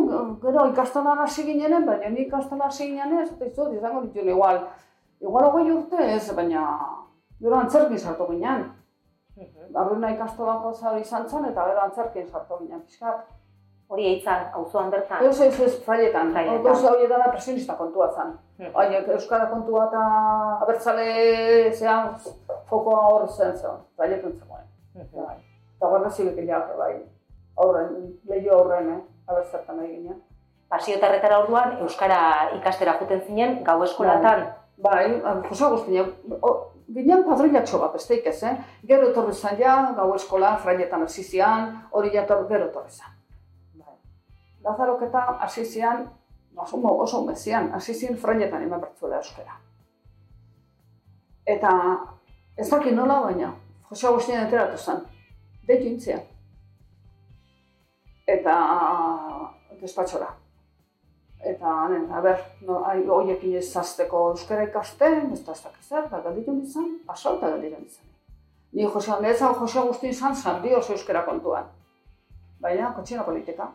gero 0.41 0.65
ikastolan 0.71 1.21
hasi 1.25 1.45
ginenen, 1.45 1.85
baina 1.85 2.09
ni 2.09 2.25
ikastolan 2.25 2.67
hasi 2.67 2.89
ginen 2.91 3.17
ez, 3.21 3.29
eta 3.31 3.45
izut, 3.45 3.73
izango 3.77 4.01
dituen 4.07 4.31
igual. 4.33 4.59
Igual 5.21 5.49
hogei 5.49 5.71
urte 5.71 6.05
ez, 6.15 6.23
baina 6.35 6.63
gero 7.39 7.57
antzerkin 7.59 7.99
sartu 7.99 8.27
ginen. 8.31 8.65
Arruina 9.79 10.09
ikastolako 10.15 10.73
zauri 10.73 11.05
izan 11.05 11.27
zen, 11.29 11.45
eta 11.51 11.67
gero 11.67 11.83
antzerkin 11.85 12.25
sartu 12.27 12.57
ginen, 12.63 12.81
pixkat. 12.87 13.27
hori 13.89 14.05
eitzan, 14.05 14.43
auzoan 14.53 14.91
bertan. 14.93 15.23
Ez, 15.25 15.39
ez, 15.41 15.59
ez. 15.65 15.71
Fraietan. 15.85 16.29
Gauza 16.63 16.91
horietan 16.91 17.23
presionista 17.31 17.73
kontua 17.77 18.11
zen. 18.13 18.35
Mhm. 18.59 18.71
Baina 18.75 19.01
Euskara 19.15 19.49
kontua 19.49 19.87
eta 19.89 20.05
abertzale 20.61 21.07
zean 21.73 22.15
fokoa 22.69 23.05
hor 23.09 23.27
zen 23.27 23.57
zen, 23.57 23.85
fraietan 23.95 24.37
zegoen. 24.37 25.48
Bai. 25.79 25.87
Eta 25.87 25.89
guarda 25.89 26.09
zilekileak, 26.09 26.77
bai. 26.77 26.93
Aurren, 27.57 28.17
lehio 28.27 28.57
aurren, 28.57 28.89
eh? 28.89 29.01
Aber 29.27 29.43
zertan 29.45 29.77
nahi 29.77 29.95
ginen. 29.95 30.21
Pasioetarretara 30.69 31.39
orduan, 31.39 31.77
euskara 31.81 32.51
ikastera 32.57 32.97
juten 32.99 33.21
zinen, 33.21 33.63
gau 33.63 33.83
eskolatan. 33.83 34.47
Bai, 34.77 35.21
Jose 35.49 35.65
Agustina, 35.65 36.05
o, 36.41 36.71
ginen 36.93 37.23
kuadrillatxo 37.23 37.79
bat, 37.79 37.93
besteik 37.93 38.27
ez, 38.27 38.43
eh? 38.43 38.55
Gero 38.87 39.09
etorri 39.09 39.33
zen 39.33 39.57
ja, 39.59 39.93
gau 39.95 40.13
eskola, 40.15 40.57
fraietan 40.57 41.03
hasi 41.03 41.23
zian, 41.23 41.73
hori 41.91 42.11
jator 42.13 42.47
gero 42.47 42.69
etorri 42.69 42.89
zen. 42.89 43.15
Bai. 43.75 43.95
Lazaroketa 44.63 45.25
hasi 45.39 45.65
zian, 45.65 46.07
oso, 46.55 46.77
oso 46.77 47.25
mezian, 47.25 47.71
hasi 47.73 47.93
zian 47.93 48.17
fraietan 48.17 48.63
eman 48.63 48.81
bertzuela 48.81 49.17
euskara. 49.17 49.59
Eta 51.45 51.71
ez 52.57 52.69
dakit 52.69 52.93
nola 52.93 53.21
baina, 53.25 53.53
Jose 53.89 54.07
Agustina 54.07 54.43
enteratu 54.45 54.77
zen, 54.77 55.01
deitu 55.69 55.87
intzian. 55.93 56.21
Eta 58.27 58.55
despatxora. 59.81 60.29
Eta, 61.39 61.71
hanen, 61.85 62.09
a 62.11 62.19
ber, 62.21 62.41
no, 62.67 62.83
ai, 62.83 62.99
ez 63.55 63.71
zazteko 63.71 64.29
euskara 64.31 64.63
ikasten, 64.67 65.31
ez 65.31 65.43
da 65.45 65.53
ez 65.53 65.63
dakiz 65.63 65.91
eta 65.91 66.19
galditu 66.19 66.51
nizan, 66.53 66.99
pasau 67.07 67.37
eta 67.37 67.49
galditu 67.49 67.79
nizan. 67.79 68.05
Ni 68.73 68.83
Jose, 68.83 69.11
nezan 69.21 69.55
Jose 69.55 69.79
Agustin 69.79 70.13
zan, 70.13 70.35
zandioz 70.35 70.89
euskara 70.89 71.23
kontuan. 71.25 71.69
Baina, 72.59 72.91
kotxina 72.93 73.23
politika. 73.23 73.71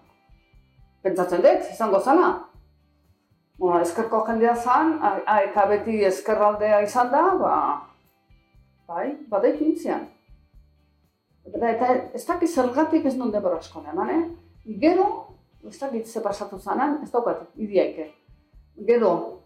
Pentsatzen 1.03 1.43
dut, 1.43 1.71
izango 1.73 2.01
zana. 2.01 2.29
Bueno, 3.59 3.81
ezkerko 3.81 4.21
jendea 4.27 4.55
zan, 4.55 4.99
a- 5.03 5.21
aeka 5.39 5.67
beti 5.67 6.05
ezkerraldea 6.05 6.81
izan 6.83 7.11
da, 7.11 7.23
ba, 7.41 7.57
bai, 8.87 9.17
badaitu 9.29 9.65
nintzian. 9.65 10.07
Eta, 11.53 11.95
ez 12.15 12.25
dakiz 12.25 12.55
zergatik 12.55 13.05
ez 13.05 13.17
non 13.17 13.31
denbora 13.33 13.61
asko 13.61 13.83
eman, 13.93 14.11
eh? 14.11 14.23
Gero, 14.81 15.07
ez 15.69 15.79
dakit 15.79 16.07
ze 16.07 16.21
pasatu 16.21 16.59
zanan, 16.59 16.99
ez 17.03 17.11
daukat, 17.13 17.43
idiaike. 17.57 18.09
Gero, 18.87 19.41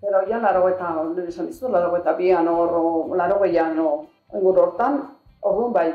gero 0.00 0.22
ja, 0.28 0.38
laro 0.38 0.68
eta, 0.68 0.92
nire 1.14 1.28
esan 1.28 1.50
dizu, 1.50 1.68
laro 1.68 1.96
eta 1.96 2.14
bian 2.18 2.48
hor, 2.48 2.76
laro 3.16 3.40
gehian, 3.42 3.78
inguru 4.32 4.62
hortan, 4.62 5.00
orduan 5.40 5.72
bai, 5.72 5.88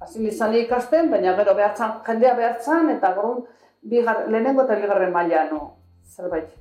hasi 0.00 0.22
nizan 0.22 0.54
ikasten, 0.54 1.10
baina 1.10 1.34
gero 1.36 1.54
behartzan, 1.54 1.98
jendea 2.06 2.34
behartzan, 2.38 2.90
eta 2.96 3.12
gorun, 3.18 3.44
lehenengo 3.90 4.62
eta 4.62 4.78
bigarren 4.80 5.12
maila, 5.12 5.48
no, 5.50 5.60
zerbait, 6.06 6.54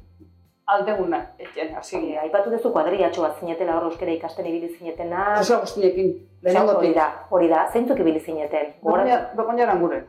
aldeguna, 0.66 1.20
etien, 1.40 1.76
hasi 1.76 2.00
ginen. 2.00 2.20
aipatu 2.24 2.52
duzu 2.52 2.72
kuadrillatxo 2.74 3.22
bat 3.22 3.40
zinetela 3.40 3.76
hor 3.78 3.88
euskara 3.90 4.12
ikasten 4.12 4.46
ibili 4.50 4.70
zinetena. 4.78 5.26
Jose 5.38 5.56
Agustinekin, 5.56 6.12
hori 6.12 6.28
lehenengotik. 6.42 6.96
da, 6.96 7.08
hori 7.30 7.50
da, 7.50 7.66
zeintzuk 7.74 8.00
ibili 8.00 8.20
zineten? 8.20 8.74
Begoña 8.84 9.64
Aranguren. 9.68 10.06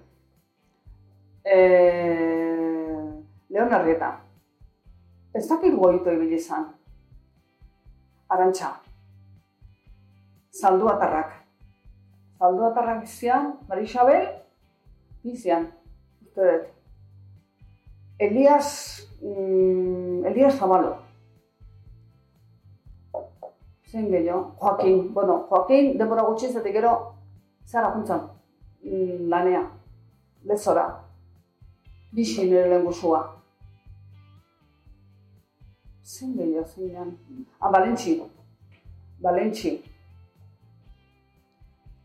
Eh, 1.44 3.04
Leon 3.50 3.72
Arrieta. 3.72 4.20
Ez 5.34 5.48
dakit 5.48 5.74
goito 5.76 6.12
ibili 6.12 6.34
izan. 6.40 6.64
Arantxa. 8.28 8.72
Zaldu 10.50 10.88
atarrak. 10.88 11.34
Zaldu 12.38 12.64
atarrak 12.64 13.04
izan, 13.04 13.52
Marisabel, 13.68 14.26
bizian. 15.24 15.68
Uste 16.24 16.40
dut. 16.40 16.72
Elias, 18.18 18.68
mm, 19.26 20.26
Elias 20.26 20.58
Zabalo. 20.58 20.96
Zein 23.90 24.10
gehiago? 24.10 24.54
Joaquin, 24.58 25.14
bueno, 25.14 25.46
Joaquin, 25.48 25.96
denbora 25.98 26.22
gutxi 26.22 26.52
zetik 26.52 26.74
gero, 26.74 26.92
zara 27.64 27.92
juntzan, 27.94 28.28
mm, 28.82 29.28
lanea, 29.30 29.62
lezora, 30.44 30.86
bixi 32.12 32.44
nire 32.44 32.68
lehen 32.68 32.84
guzua. 32.84 33.20
Zein 36.02 36.34
gehiago, 36.36 36.66
zein 36.66 36.88
gehiago? 36.88 37.12
Ah, 37.60 37.70
Balentxi, 37.70 38.22
Balentxi. 39.22 39.76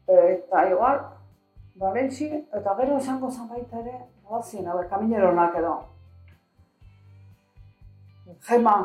Eta 0.07 0.69
igual, 0.69 1.01
Balentxi, 1.75 2.29
eta 2.53 2.75
gero 2.77 2.97
esango 2.97 3.31
zen 3.31 3.47
baita 3.47 3.79
ere, 3.79 3.97
nolazien, 4.23 4.67
hau, 4.67 4.81
kamineronak 4.89 5.55
edo. 5.55 5.75
Gema, 8.49 8.75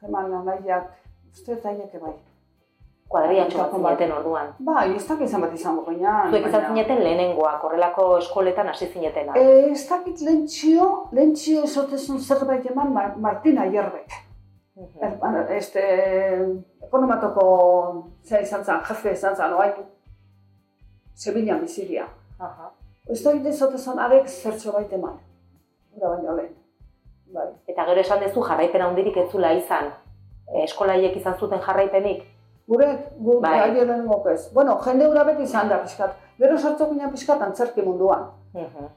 Gema 0.00 0.22
nanaiak, 0.28 0.90
uste 1.32 1.56
bai. 1.62 2.14
Kuadriatxo 3.08 3.58
bat 3.58 3.66
Etako 3.68 3.82
bat. 3.82 3.98
zineten 3.98 4.16
orduan. 4.18 4.48
Bai, 4.58 4.96
ez 4.96 5.04
dakit 5.08 5.28
zenbat 5.30 5.52
izango 5.54 5.82
gainan. 5.86 6.30
Zuek 6.30 6.46
izan 6.48 6.64
zineten 6.66 6.98
lehenengoak, 7.04 7.62
horrelako 7.64 8.06
eskoletan 8.18 8.68
hasi 8.68 8.86
zinetena. 8.86 9.36
E, 9.38 9.70
ez 9.70 9.84
dakit 9.88 10.20
lentsio, 10.26 10.88
lentsio 11.12 11.62
esotezun 11.64 12.18
zerbait 12.20 12.66
eman 12.70 12.92
Mar- 12.92 13.16
Martina 13.16 13.64
Jerbek. 13.70 14.10
Mhm. 14.74 15.04
Er, 15.36 15.52
este, 15.56 15.82
ekonomatoko 16.82 17.44
zea 18.24 18.40
izan 18.40 18.64
zen, 18.64 18.80
jefe 18.88 19.12
izan 19.12 19.36
zen, 19.36 19.52
oain, 19.54 19.72
Sevillan 21.16 21.60
biziria. 21.60 22.04
Aha. 22.38 22.72
Ez 23.08 23.22
da 23.24 23.32
ide 23.32 23.52
zotezun 23.52 23.98
arek 23.98 24.26
zertxo 24.28 24.72
bait 24.72 24.92
eman. 24.92 25.14
Ura 25.96 26.08
baino 26.08 26.34
lehen. 26.36 26.50
Bai. 27.34 27.46
Eta 27.66 27.84
gero 27.88 28.00
esan 28.00 28.22
duzu 28.22 28.42
jarraipen 28.46 28.82
handirik 28.82 29.16
ez 29.16 29.28
zula 29.30 29.52
izan. 29.52 29.92
E, 30.52 30.62
eskolaiek 30.64 31.16
izan 31.16 31.34
zuten 31.38 31.60
jarraipenik. 31.60 32.24
Gure, 32.66 32.86
gu, 33.18 33.40
Bai. 33.40 33.58
bai. 33.58 33.70
lehenengo 33.74 34.22
ez. 34.30 34.52
Bueno, 34.54 34.78
jende 34.84 35.08
hura 35.08 35.24
beti 35.24 35.42
izan 35.42 35.68
da 35.68 35.78
pixkat. 35.82 36.16
Gero 36.38 36.58
sartu 36.58 36.88
ginen 36.90 37.10
pixkat 37.10 37.42
antzerki 37.42 37.82
munduan. 37.82 38.26
Mhm. 38.54 38.88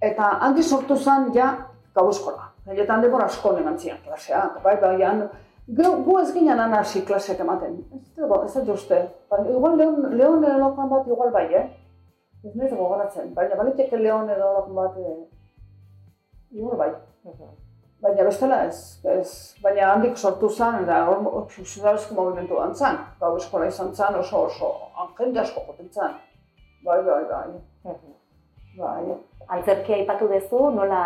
Eta 0.00 0.30
handi 0.40 0.62
sortu 0.62 0.96
zen 0.96 1.32
ja 1.34 1.48
gau 1.94 2.08
eskola. 2.10 2.52
Jaietan 2.66 3.02
denbora 3.02 3.24
asko 3.24 3.56
emantzian 3.58 3.98
klaseak, 4.04 4.62
bai, 4.62 4.76
bai, 4.80 5.02
han, 5.02 5.22
gu, 5.66 5.90
gu 6.04 6.18
ez 6.20 6.32
ginen 6.34 6.60
han 6.60 6.74
hasi 6.74 7.02
klaseak 7.04 7.40
ematen. 7.40 7.78
Ez 7.96 8.14
dago, 8.16 8.42
ez 8.44 8.54
dut 8.54 8.68
uste. 8.74 9.00
Ba, 9.30 9.38
igual 9.48 9.76
leon, 9.76 10.16
leon 10.16 10.46
lokan 10.60 10.88
bat 10.88 11.06
igual 11.06 11.32
bai, 11.32 11.46
eh? 11.54 11.66
Ez 12.44 12.54
nahi 12.54 12.68
gogoratzen, 12.70 13.32
baina 13.34 13.56
baliteke 13.56 13.96
leon 13.96 14.28
edo 14.30 14.50
bat, 14.76 14.96
eh? 14.98 15.16
igual 16.50 16.76
bai. 16.76 16.92
Mhm. 17.24 17.67
Baina 18.02 18.24
bestela 18.24 18.60
ez, 18.64 19.00
ez. 19.10 19.30
Baina 19.62 19.88
handik 19.92 20.16
sortu 20.16 20.48
zen, 20.48 20.84
eta 20.84 20.98
zuzarazko 21.64 22.14
movimentu 22.14 22.58
zen. 22.74 22.98
Gau 23.20 23.36
eskola 23.36 23.66
izan 23.66 23.94
zen 23.94 24.14
oso 24.14 24.44
oso, 24.46 24.68
jende 25.18 25.40
asko 25.40 25.60
joten 25.66 25.88
zen. 25.92 26.14
Bai, 26.84 27.02
bai, 27.02 27.24
bai, 27.30 27.48
Mhm. 27.84 28.12
bai. 28.78 29.16
Antzerkia 29.48 29.96
aipatu 29.96 30.28
duzu, 30.28 30.70
nola, 30.70 31.02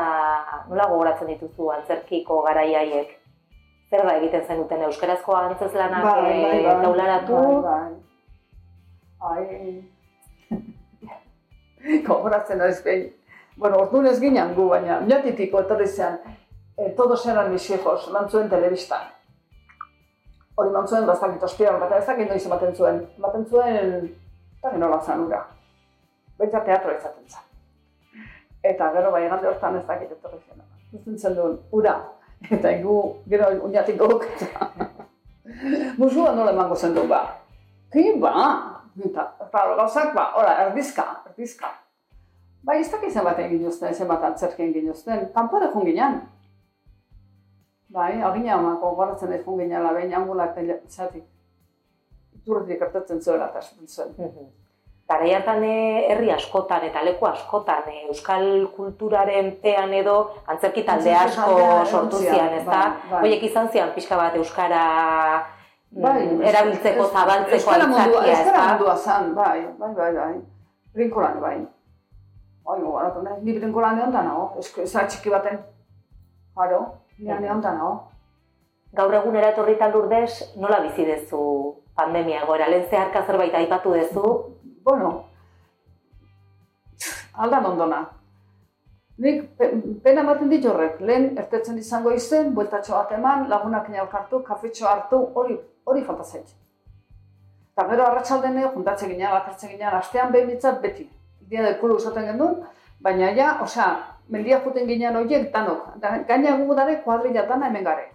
nola 0.68 0.86
gogoratzen 0.90 1.26
dituzu 1.28 1.70
antzerkiko 1.70 2.42
garaiaiek? 2.42 3.18
Zer 3.90 4.04
da 4.06 4.16
egiten 4.16 4.44
zenuten 4.46 4.82
euskarazko 4.82 5.34
antzeslanak 5.36 6.02
Bai, 6.04 6.20
bai, 6.22 6.58
eh, 6.58 6.62
bai. 6.66 6.82
taularatu? 6.82 7.36
Bai, 7.62 7.62
bai. 7.62 7.92
Ai. 9.20 9.82
Gogoratzen 12.06 12.58
naiz 12.58 12.82
behin. 12.84 13.12
Bueno, 13.58 13.76
orduan 13.84 14.06
ez 14.06 14.18
ginen 14.20 14.54
gu, 14.54 14.68
baina 14.68 15.00
minatitiko 15.00 15.60
etorri 15.60 15.86
zen, 15.86 16.18
eh, 16.76 16.90
todos 16.96 17.26
eran 17.26 17.52
mis 17.52 17.70
hijos, 17.70 18.10
mantzuen 18.12 18.48
telebistan. 18.50 19.10
Hori 20.54 20.70
mantzuen 20.70 21.06
bastakit 21.06 21.42
ospiran, 21.42 21.80
bat 21.80 21.92
ez 21.96 22.06
dakit 22.06 22.28
noiz 22.28 22.44
ematen 22.46 22.74
zuen. 22.76 23.00
Ematen 23.18 23.46
zuen, 23.46 24.10
eta 24.58 24.76
nola 24.78 25.00
zen 25.00 25.24
ura. 25.26 25.42
Baita 26.38 26.60
teatro 26.64 26.92
izaten 26.92 27.24
zen. 27.28 28.26
Eta 28.72 28.90
gero 28.94 29.10
bai 29.10 29.28
gande 29.28 29.48
hortan 29.48 29.78
ez 29.80 29.86
dakit 29.86 30.12
etorri 30.12 30.40
zen. 30.48 30.60
Zuzentzen 30.92 31.36
duen, 31.38 31.56
ura. 31.72 31.96
Eta 32.50 32.74
gu, 32.82 32.98
gero 33.28 33.48
uñatik 33.68 33.98
gok. 33.98 34.26
Musua 36.00 36.34
nola 36.34 36.52
emango 36.52 36.76
zen 36.76 36.94
du, 36.94 37.06
ba. 37.08 37.24
Ki, 37.92 38.12
ba. 38.20 38.34
Eta, 39.00 39.24
claro, 39.50 39.76
gauzak, 39.76 40.12
ba, 40.14 40.32
hola, 40.36 40.56
erdizka, 40.66 41.06
erdizka. 41.30 41.70
Bai, 42.62 42.78
ez 42.80 42.90
dakit 42.92 43.10
zenbat 43.10 43.40
egin 43.42 43.64
jozten, 43.64 43.94
zenbat 43.94 44.22
antzerki 44.28 44.62
egin 44.68 44.90
jozten. 44.92 45.24
Kanpore 45.34 45.70
jun 45.72 45.86
ginen. 45.88 46.20
Bai, 47.92 48.22
agina 48.24 48.54
amako, 48.56 48.94
goratzen 48.96 49.32
ez 49.36 49.42
jun 49.44 49.58
ginela, 49.60 49.92
behin 49.92 50.14
angulak 50.16 50.56
zatik. 50.88 51.24
Iturretik 52.38 52.78
gertatzen 52.80 53.20
zuela 53.22 53.50
eta 53.50 53.58
esaten 53.58 53.86
zuen. 53.88 54.12
Mhm. 54.18 54.46
Garai 55.12 55.32
hartan 55.34 55.64
eh, 55.66 56.06
herri 56.08 56.30
askotan 56.32 56.84
eta 56.86 57.02
leku 57.04 57.26
askotan 57.28 57.88
eh, 57.90 58.06
euskal 58.08 58.46
kulturaren 58.76 59.50
pean 59.60 59.92
edo 59.92 60.14
antzerki 60.46 60.84
talde 60.88 61.12
asko 61.14 61.56
sortu 61.84 62.16
zian, 62.22 62.34
zian, 62.38 62.54
ezta? 62.60 62.70
bai, 62.70 63.10
bai. 63.10 63.18
Horiek 63.26 63.42
izan 63.50 63.68
zian 63.74 63.90
pixka 63.94 64.16
bat 64.16 64.36
euskara 64.40 64.84
mm, 65.90 66.00
Bai, 66.06 66.22
erabiltzeko, 66.52 67.04
ez- 67.04 67.12
zabaltzeko 67.12 67.58
euskara 67.58 67.84
aitzakia, 67.90 68.22
euskara 68.22 68.38
ezta? 68.46 68.64
mundua 68.70 68.96
zan, 68.96 69.34
bai, 69.34 69.58
bai, 69.78 69.92
bai, 70.00 70.12
bai. 70.16 70.32
Brinkolan, 70.94 71.40
bai. 71.44 71.56
Bai, 72.64 72.80
gogoratu 72.80 73.22
nahi, 73.26 73.42
ni 73.42 73.58
brinkolan 73.58 73.98
egon 73.98 74.12
da 74.16 74.22
nago, 74.30 74.48
esko, 74.64 74.80
eza 74.86 75.04
txiki 75.10 75.30
baten. 75.34 75.58
Jaro, 76.56 76.80
ni 77.40 77.46
egon 77.46 77.60
da 77.60 77.72
nago. 77.74 77.92
Gaur 78.92 79.14
egunera 79.14 79.50
etorrita 79.54 79.88
lurdez, 79.88 80.54
nola 80.56 80.80
bizi 80.80 81.04
dezu 81.08 81.42
pandemia 81.96 82.42
egoera? 82.42 82.68
Lehen 82.68 82.88
zeharka 82.90 83.22
zerbait 83.26 83.54
aipatu 83.54 83.92
dezu, 83.92 84.24
Bueno, 84.82 85.24
aldan 87.34 87.66
ondona. 87.66 88.00
Nik 89.18 89.56
pe- 89.56 89.70
pena 90.02 90.20
ematen 90.24 90.48
dit 90.50 90.64
horrek, 90.66 91.00
lehen 91.00 91.38
ertetzen 91.38 91.78
izango 91.78 92.10
izen, 92.10 92.52
bueltatxo 92.54 92.96
bat 92.96 93.12
eman, 93.12 93.48
lagunak 93.48 93.88
elkartu, 93.88 94.42
kafetxo 94.42 94.86
hartu, 94.88 95.20
hori, 95.34 95.58
hori 95.84 96.02
falta 96.02 96.24
zait. 96.24 96.48
Eta 97.72 97.86
gero 97.88 98.06
arratsaldean 98.06 98.58
juntatzen 98.74 99.08
ginen, 99.08 99.30
bakartzen 99.30 99.70
ginen, 99.70 99.94
astean 99.94 100.32
behin 100.32 100.58
beti. 100.82 101.08
Dia 101.48 101.62
del 101.62 101.78
kulu 101.78 101.96
esaten 101.96 102.24
genuen, 102.24 102.64
baina 103.00 103.30
ja, 103.36 103.58
osea, 103.62 104.11
mendia 104.28 104.60
juten 104.64 104.86
ginen 104.86 105.16
horiek 105.16 105.52
danok. 105.52 105.86
Da, 106.00 106.18
gaina 106.28 106.56
gu 106.56 106.74
dare 106.74 107.00
kuadrilla 107.04 107.46
dana 107.48 107.66
hemen 107.66 107.84
gare. 107.84 108.10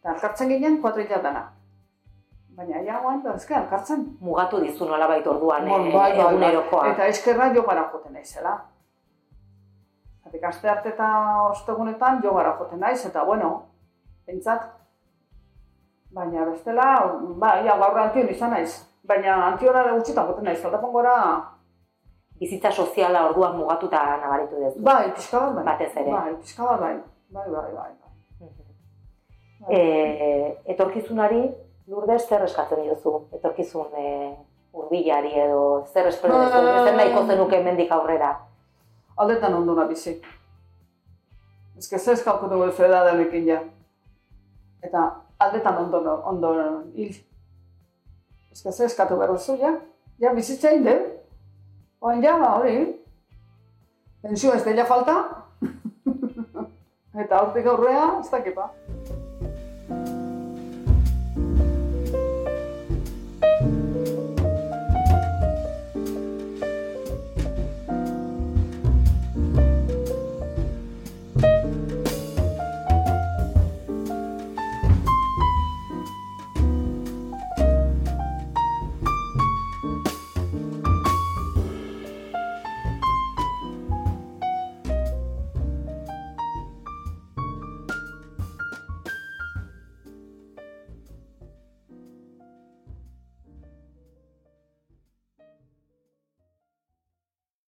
Eta 0.00 0.14
elkartzen 0.14 0.48
ginen 0.48 0.80
kuadrilla 0.82 1.22
dana. 1.22 1.50
Baina 2.56 2.82
ja, 2.84 2.98
guain, 3.00 3.22
da, 3.22 3.34
ezke, 3.34 3.54
elkartzen. 3.54 4.04
mugatu 4.20 4.60
dizu 4.60 4.84
nolabait 4.84 5.26
orduan 5.26 5.68
Bon, 5.68 5.86
eh, 5.86 5.92
bai, 5.92 6.10
bai, 6.12 6.18
bai. 6.18 6.32
egunerokoa. 6.32 6.86
Eta 6.92 7.06
eskerra 7.06 7.52
jogara 7.54 7.88
joten 7.92 8.12
naizela. 8.12 8.58
Zatik, 10.24 10.44
aste 10.44 10.68
arte 10.68 10.88
eta 10.88 11.08
ostegunetan 11.48 12.20
jogara 12.22 12.56
joten 12.58 12.80
naiz, 12.80 13.06
eta 13.06 13.24
bueno, 13.24 13.68
pentsat. 14.26 14.68
Baina 16.12 16.44
bestela, 16.44 16.84
ba, 17.40 17.56
ja, 17.64 17.76
gaur 17.78 17.98
antion 17.98 18.28
izan 18.28 18.50
naiz. 18.50 18.82
Baina 19.08 19.46
antiora 19.46 19.86
gutxitan 19.92 20.26
joten 20.26 20.44
naiz, 20.44 20.64
aldapon 20.64 20.92
gora, 20.92 21.14
Bizitza 22.42 22.72
soziala 22.74 23.28
orduan 23.28 23.54
mugatuta 23.56 23.98
nabaritu 24.18 24.58
duzu. 24.58 24.80
bai, 24.82 25.12
pixka 25.14 25.38
bat 25.38 25.52
bai. 25.54 25.64
Batez 25.64 25.92
ere. 25.96 26.10
Bai, 26.10 26.32
pixka 26.40 26.64
bat 26.66 26.80
bai. 26.80 26.94
Bai, 27.30 27.44
bai, 27.50 27.68
bai. 27.76 27.90
bai. 28.40 28.48
E, 29.70 29.78
etorkizunari, 30.72 31.44
Lourdes, 31.86 32.24
zer 32.26 32.42
eskatzen 32.42 32.82
diozu? 32.82 33.12
Etorkizun 33.38 33.94
e, 33.94 34.08
urbilari 34.72 35.30
edo 35.38 35.84
zer 35.92 36.08
espero 36.10 36.40
duzu? 36.40 36.58
Ah. 36.58 36.82
Zer 36.82 36.96
nahiko 36.98 37.22
zenuke 37.30 37.60
hemendik 37.60 37.94
aurrera? 37.94 38.32
Aldetan 39.22 39.54
ondona 39.60 39.86
bizi. 39.86 40.16
Ez 41.78 41.86
que 41.88 41.98
zez 41.98 42.24
kalkutu 42.26 42.58
guzu 42.58 42.88
edadenekin 42.88 43.48
ja. 43.52 43.62
Eta 44.82 45.06
aldetan 45.38 45.78
ondo, 45.84 46.02
ondo 46.26 46.52
hil. 46.96 47.14
Ez 48.50 48.62
que 48.62 48.72
zez 48.72 48.96
katu 48.98 49.22
behar 49.22 49.36
duzu, 49.36 49.60
ja. 49.62 49.76
Ja, 50.18 50.34
bizitza 50.34 50.74
hil 50.74 50.90
Oin 52.02 52.22
ja, 52.22 52.32
ba, 52.34 52.56
hori. 52.58 52.78
Pensio 54.22 54.50
ez 54.56 54.64
dela 54.66 54.82
falta. 54.88 55.14
Eta 57.22 57.38
hortik 57.44 57.68
aurrea, 57.70 58.08
ez 58.18 58.30
dakipa. 58.32 58.72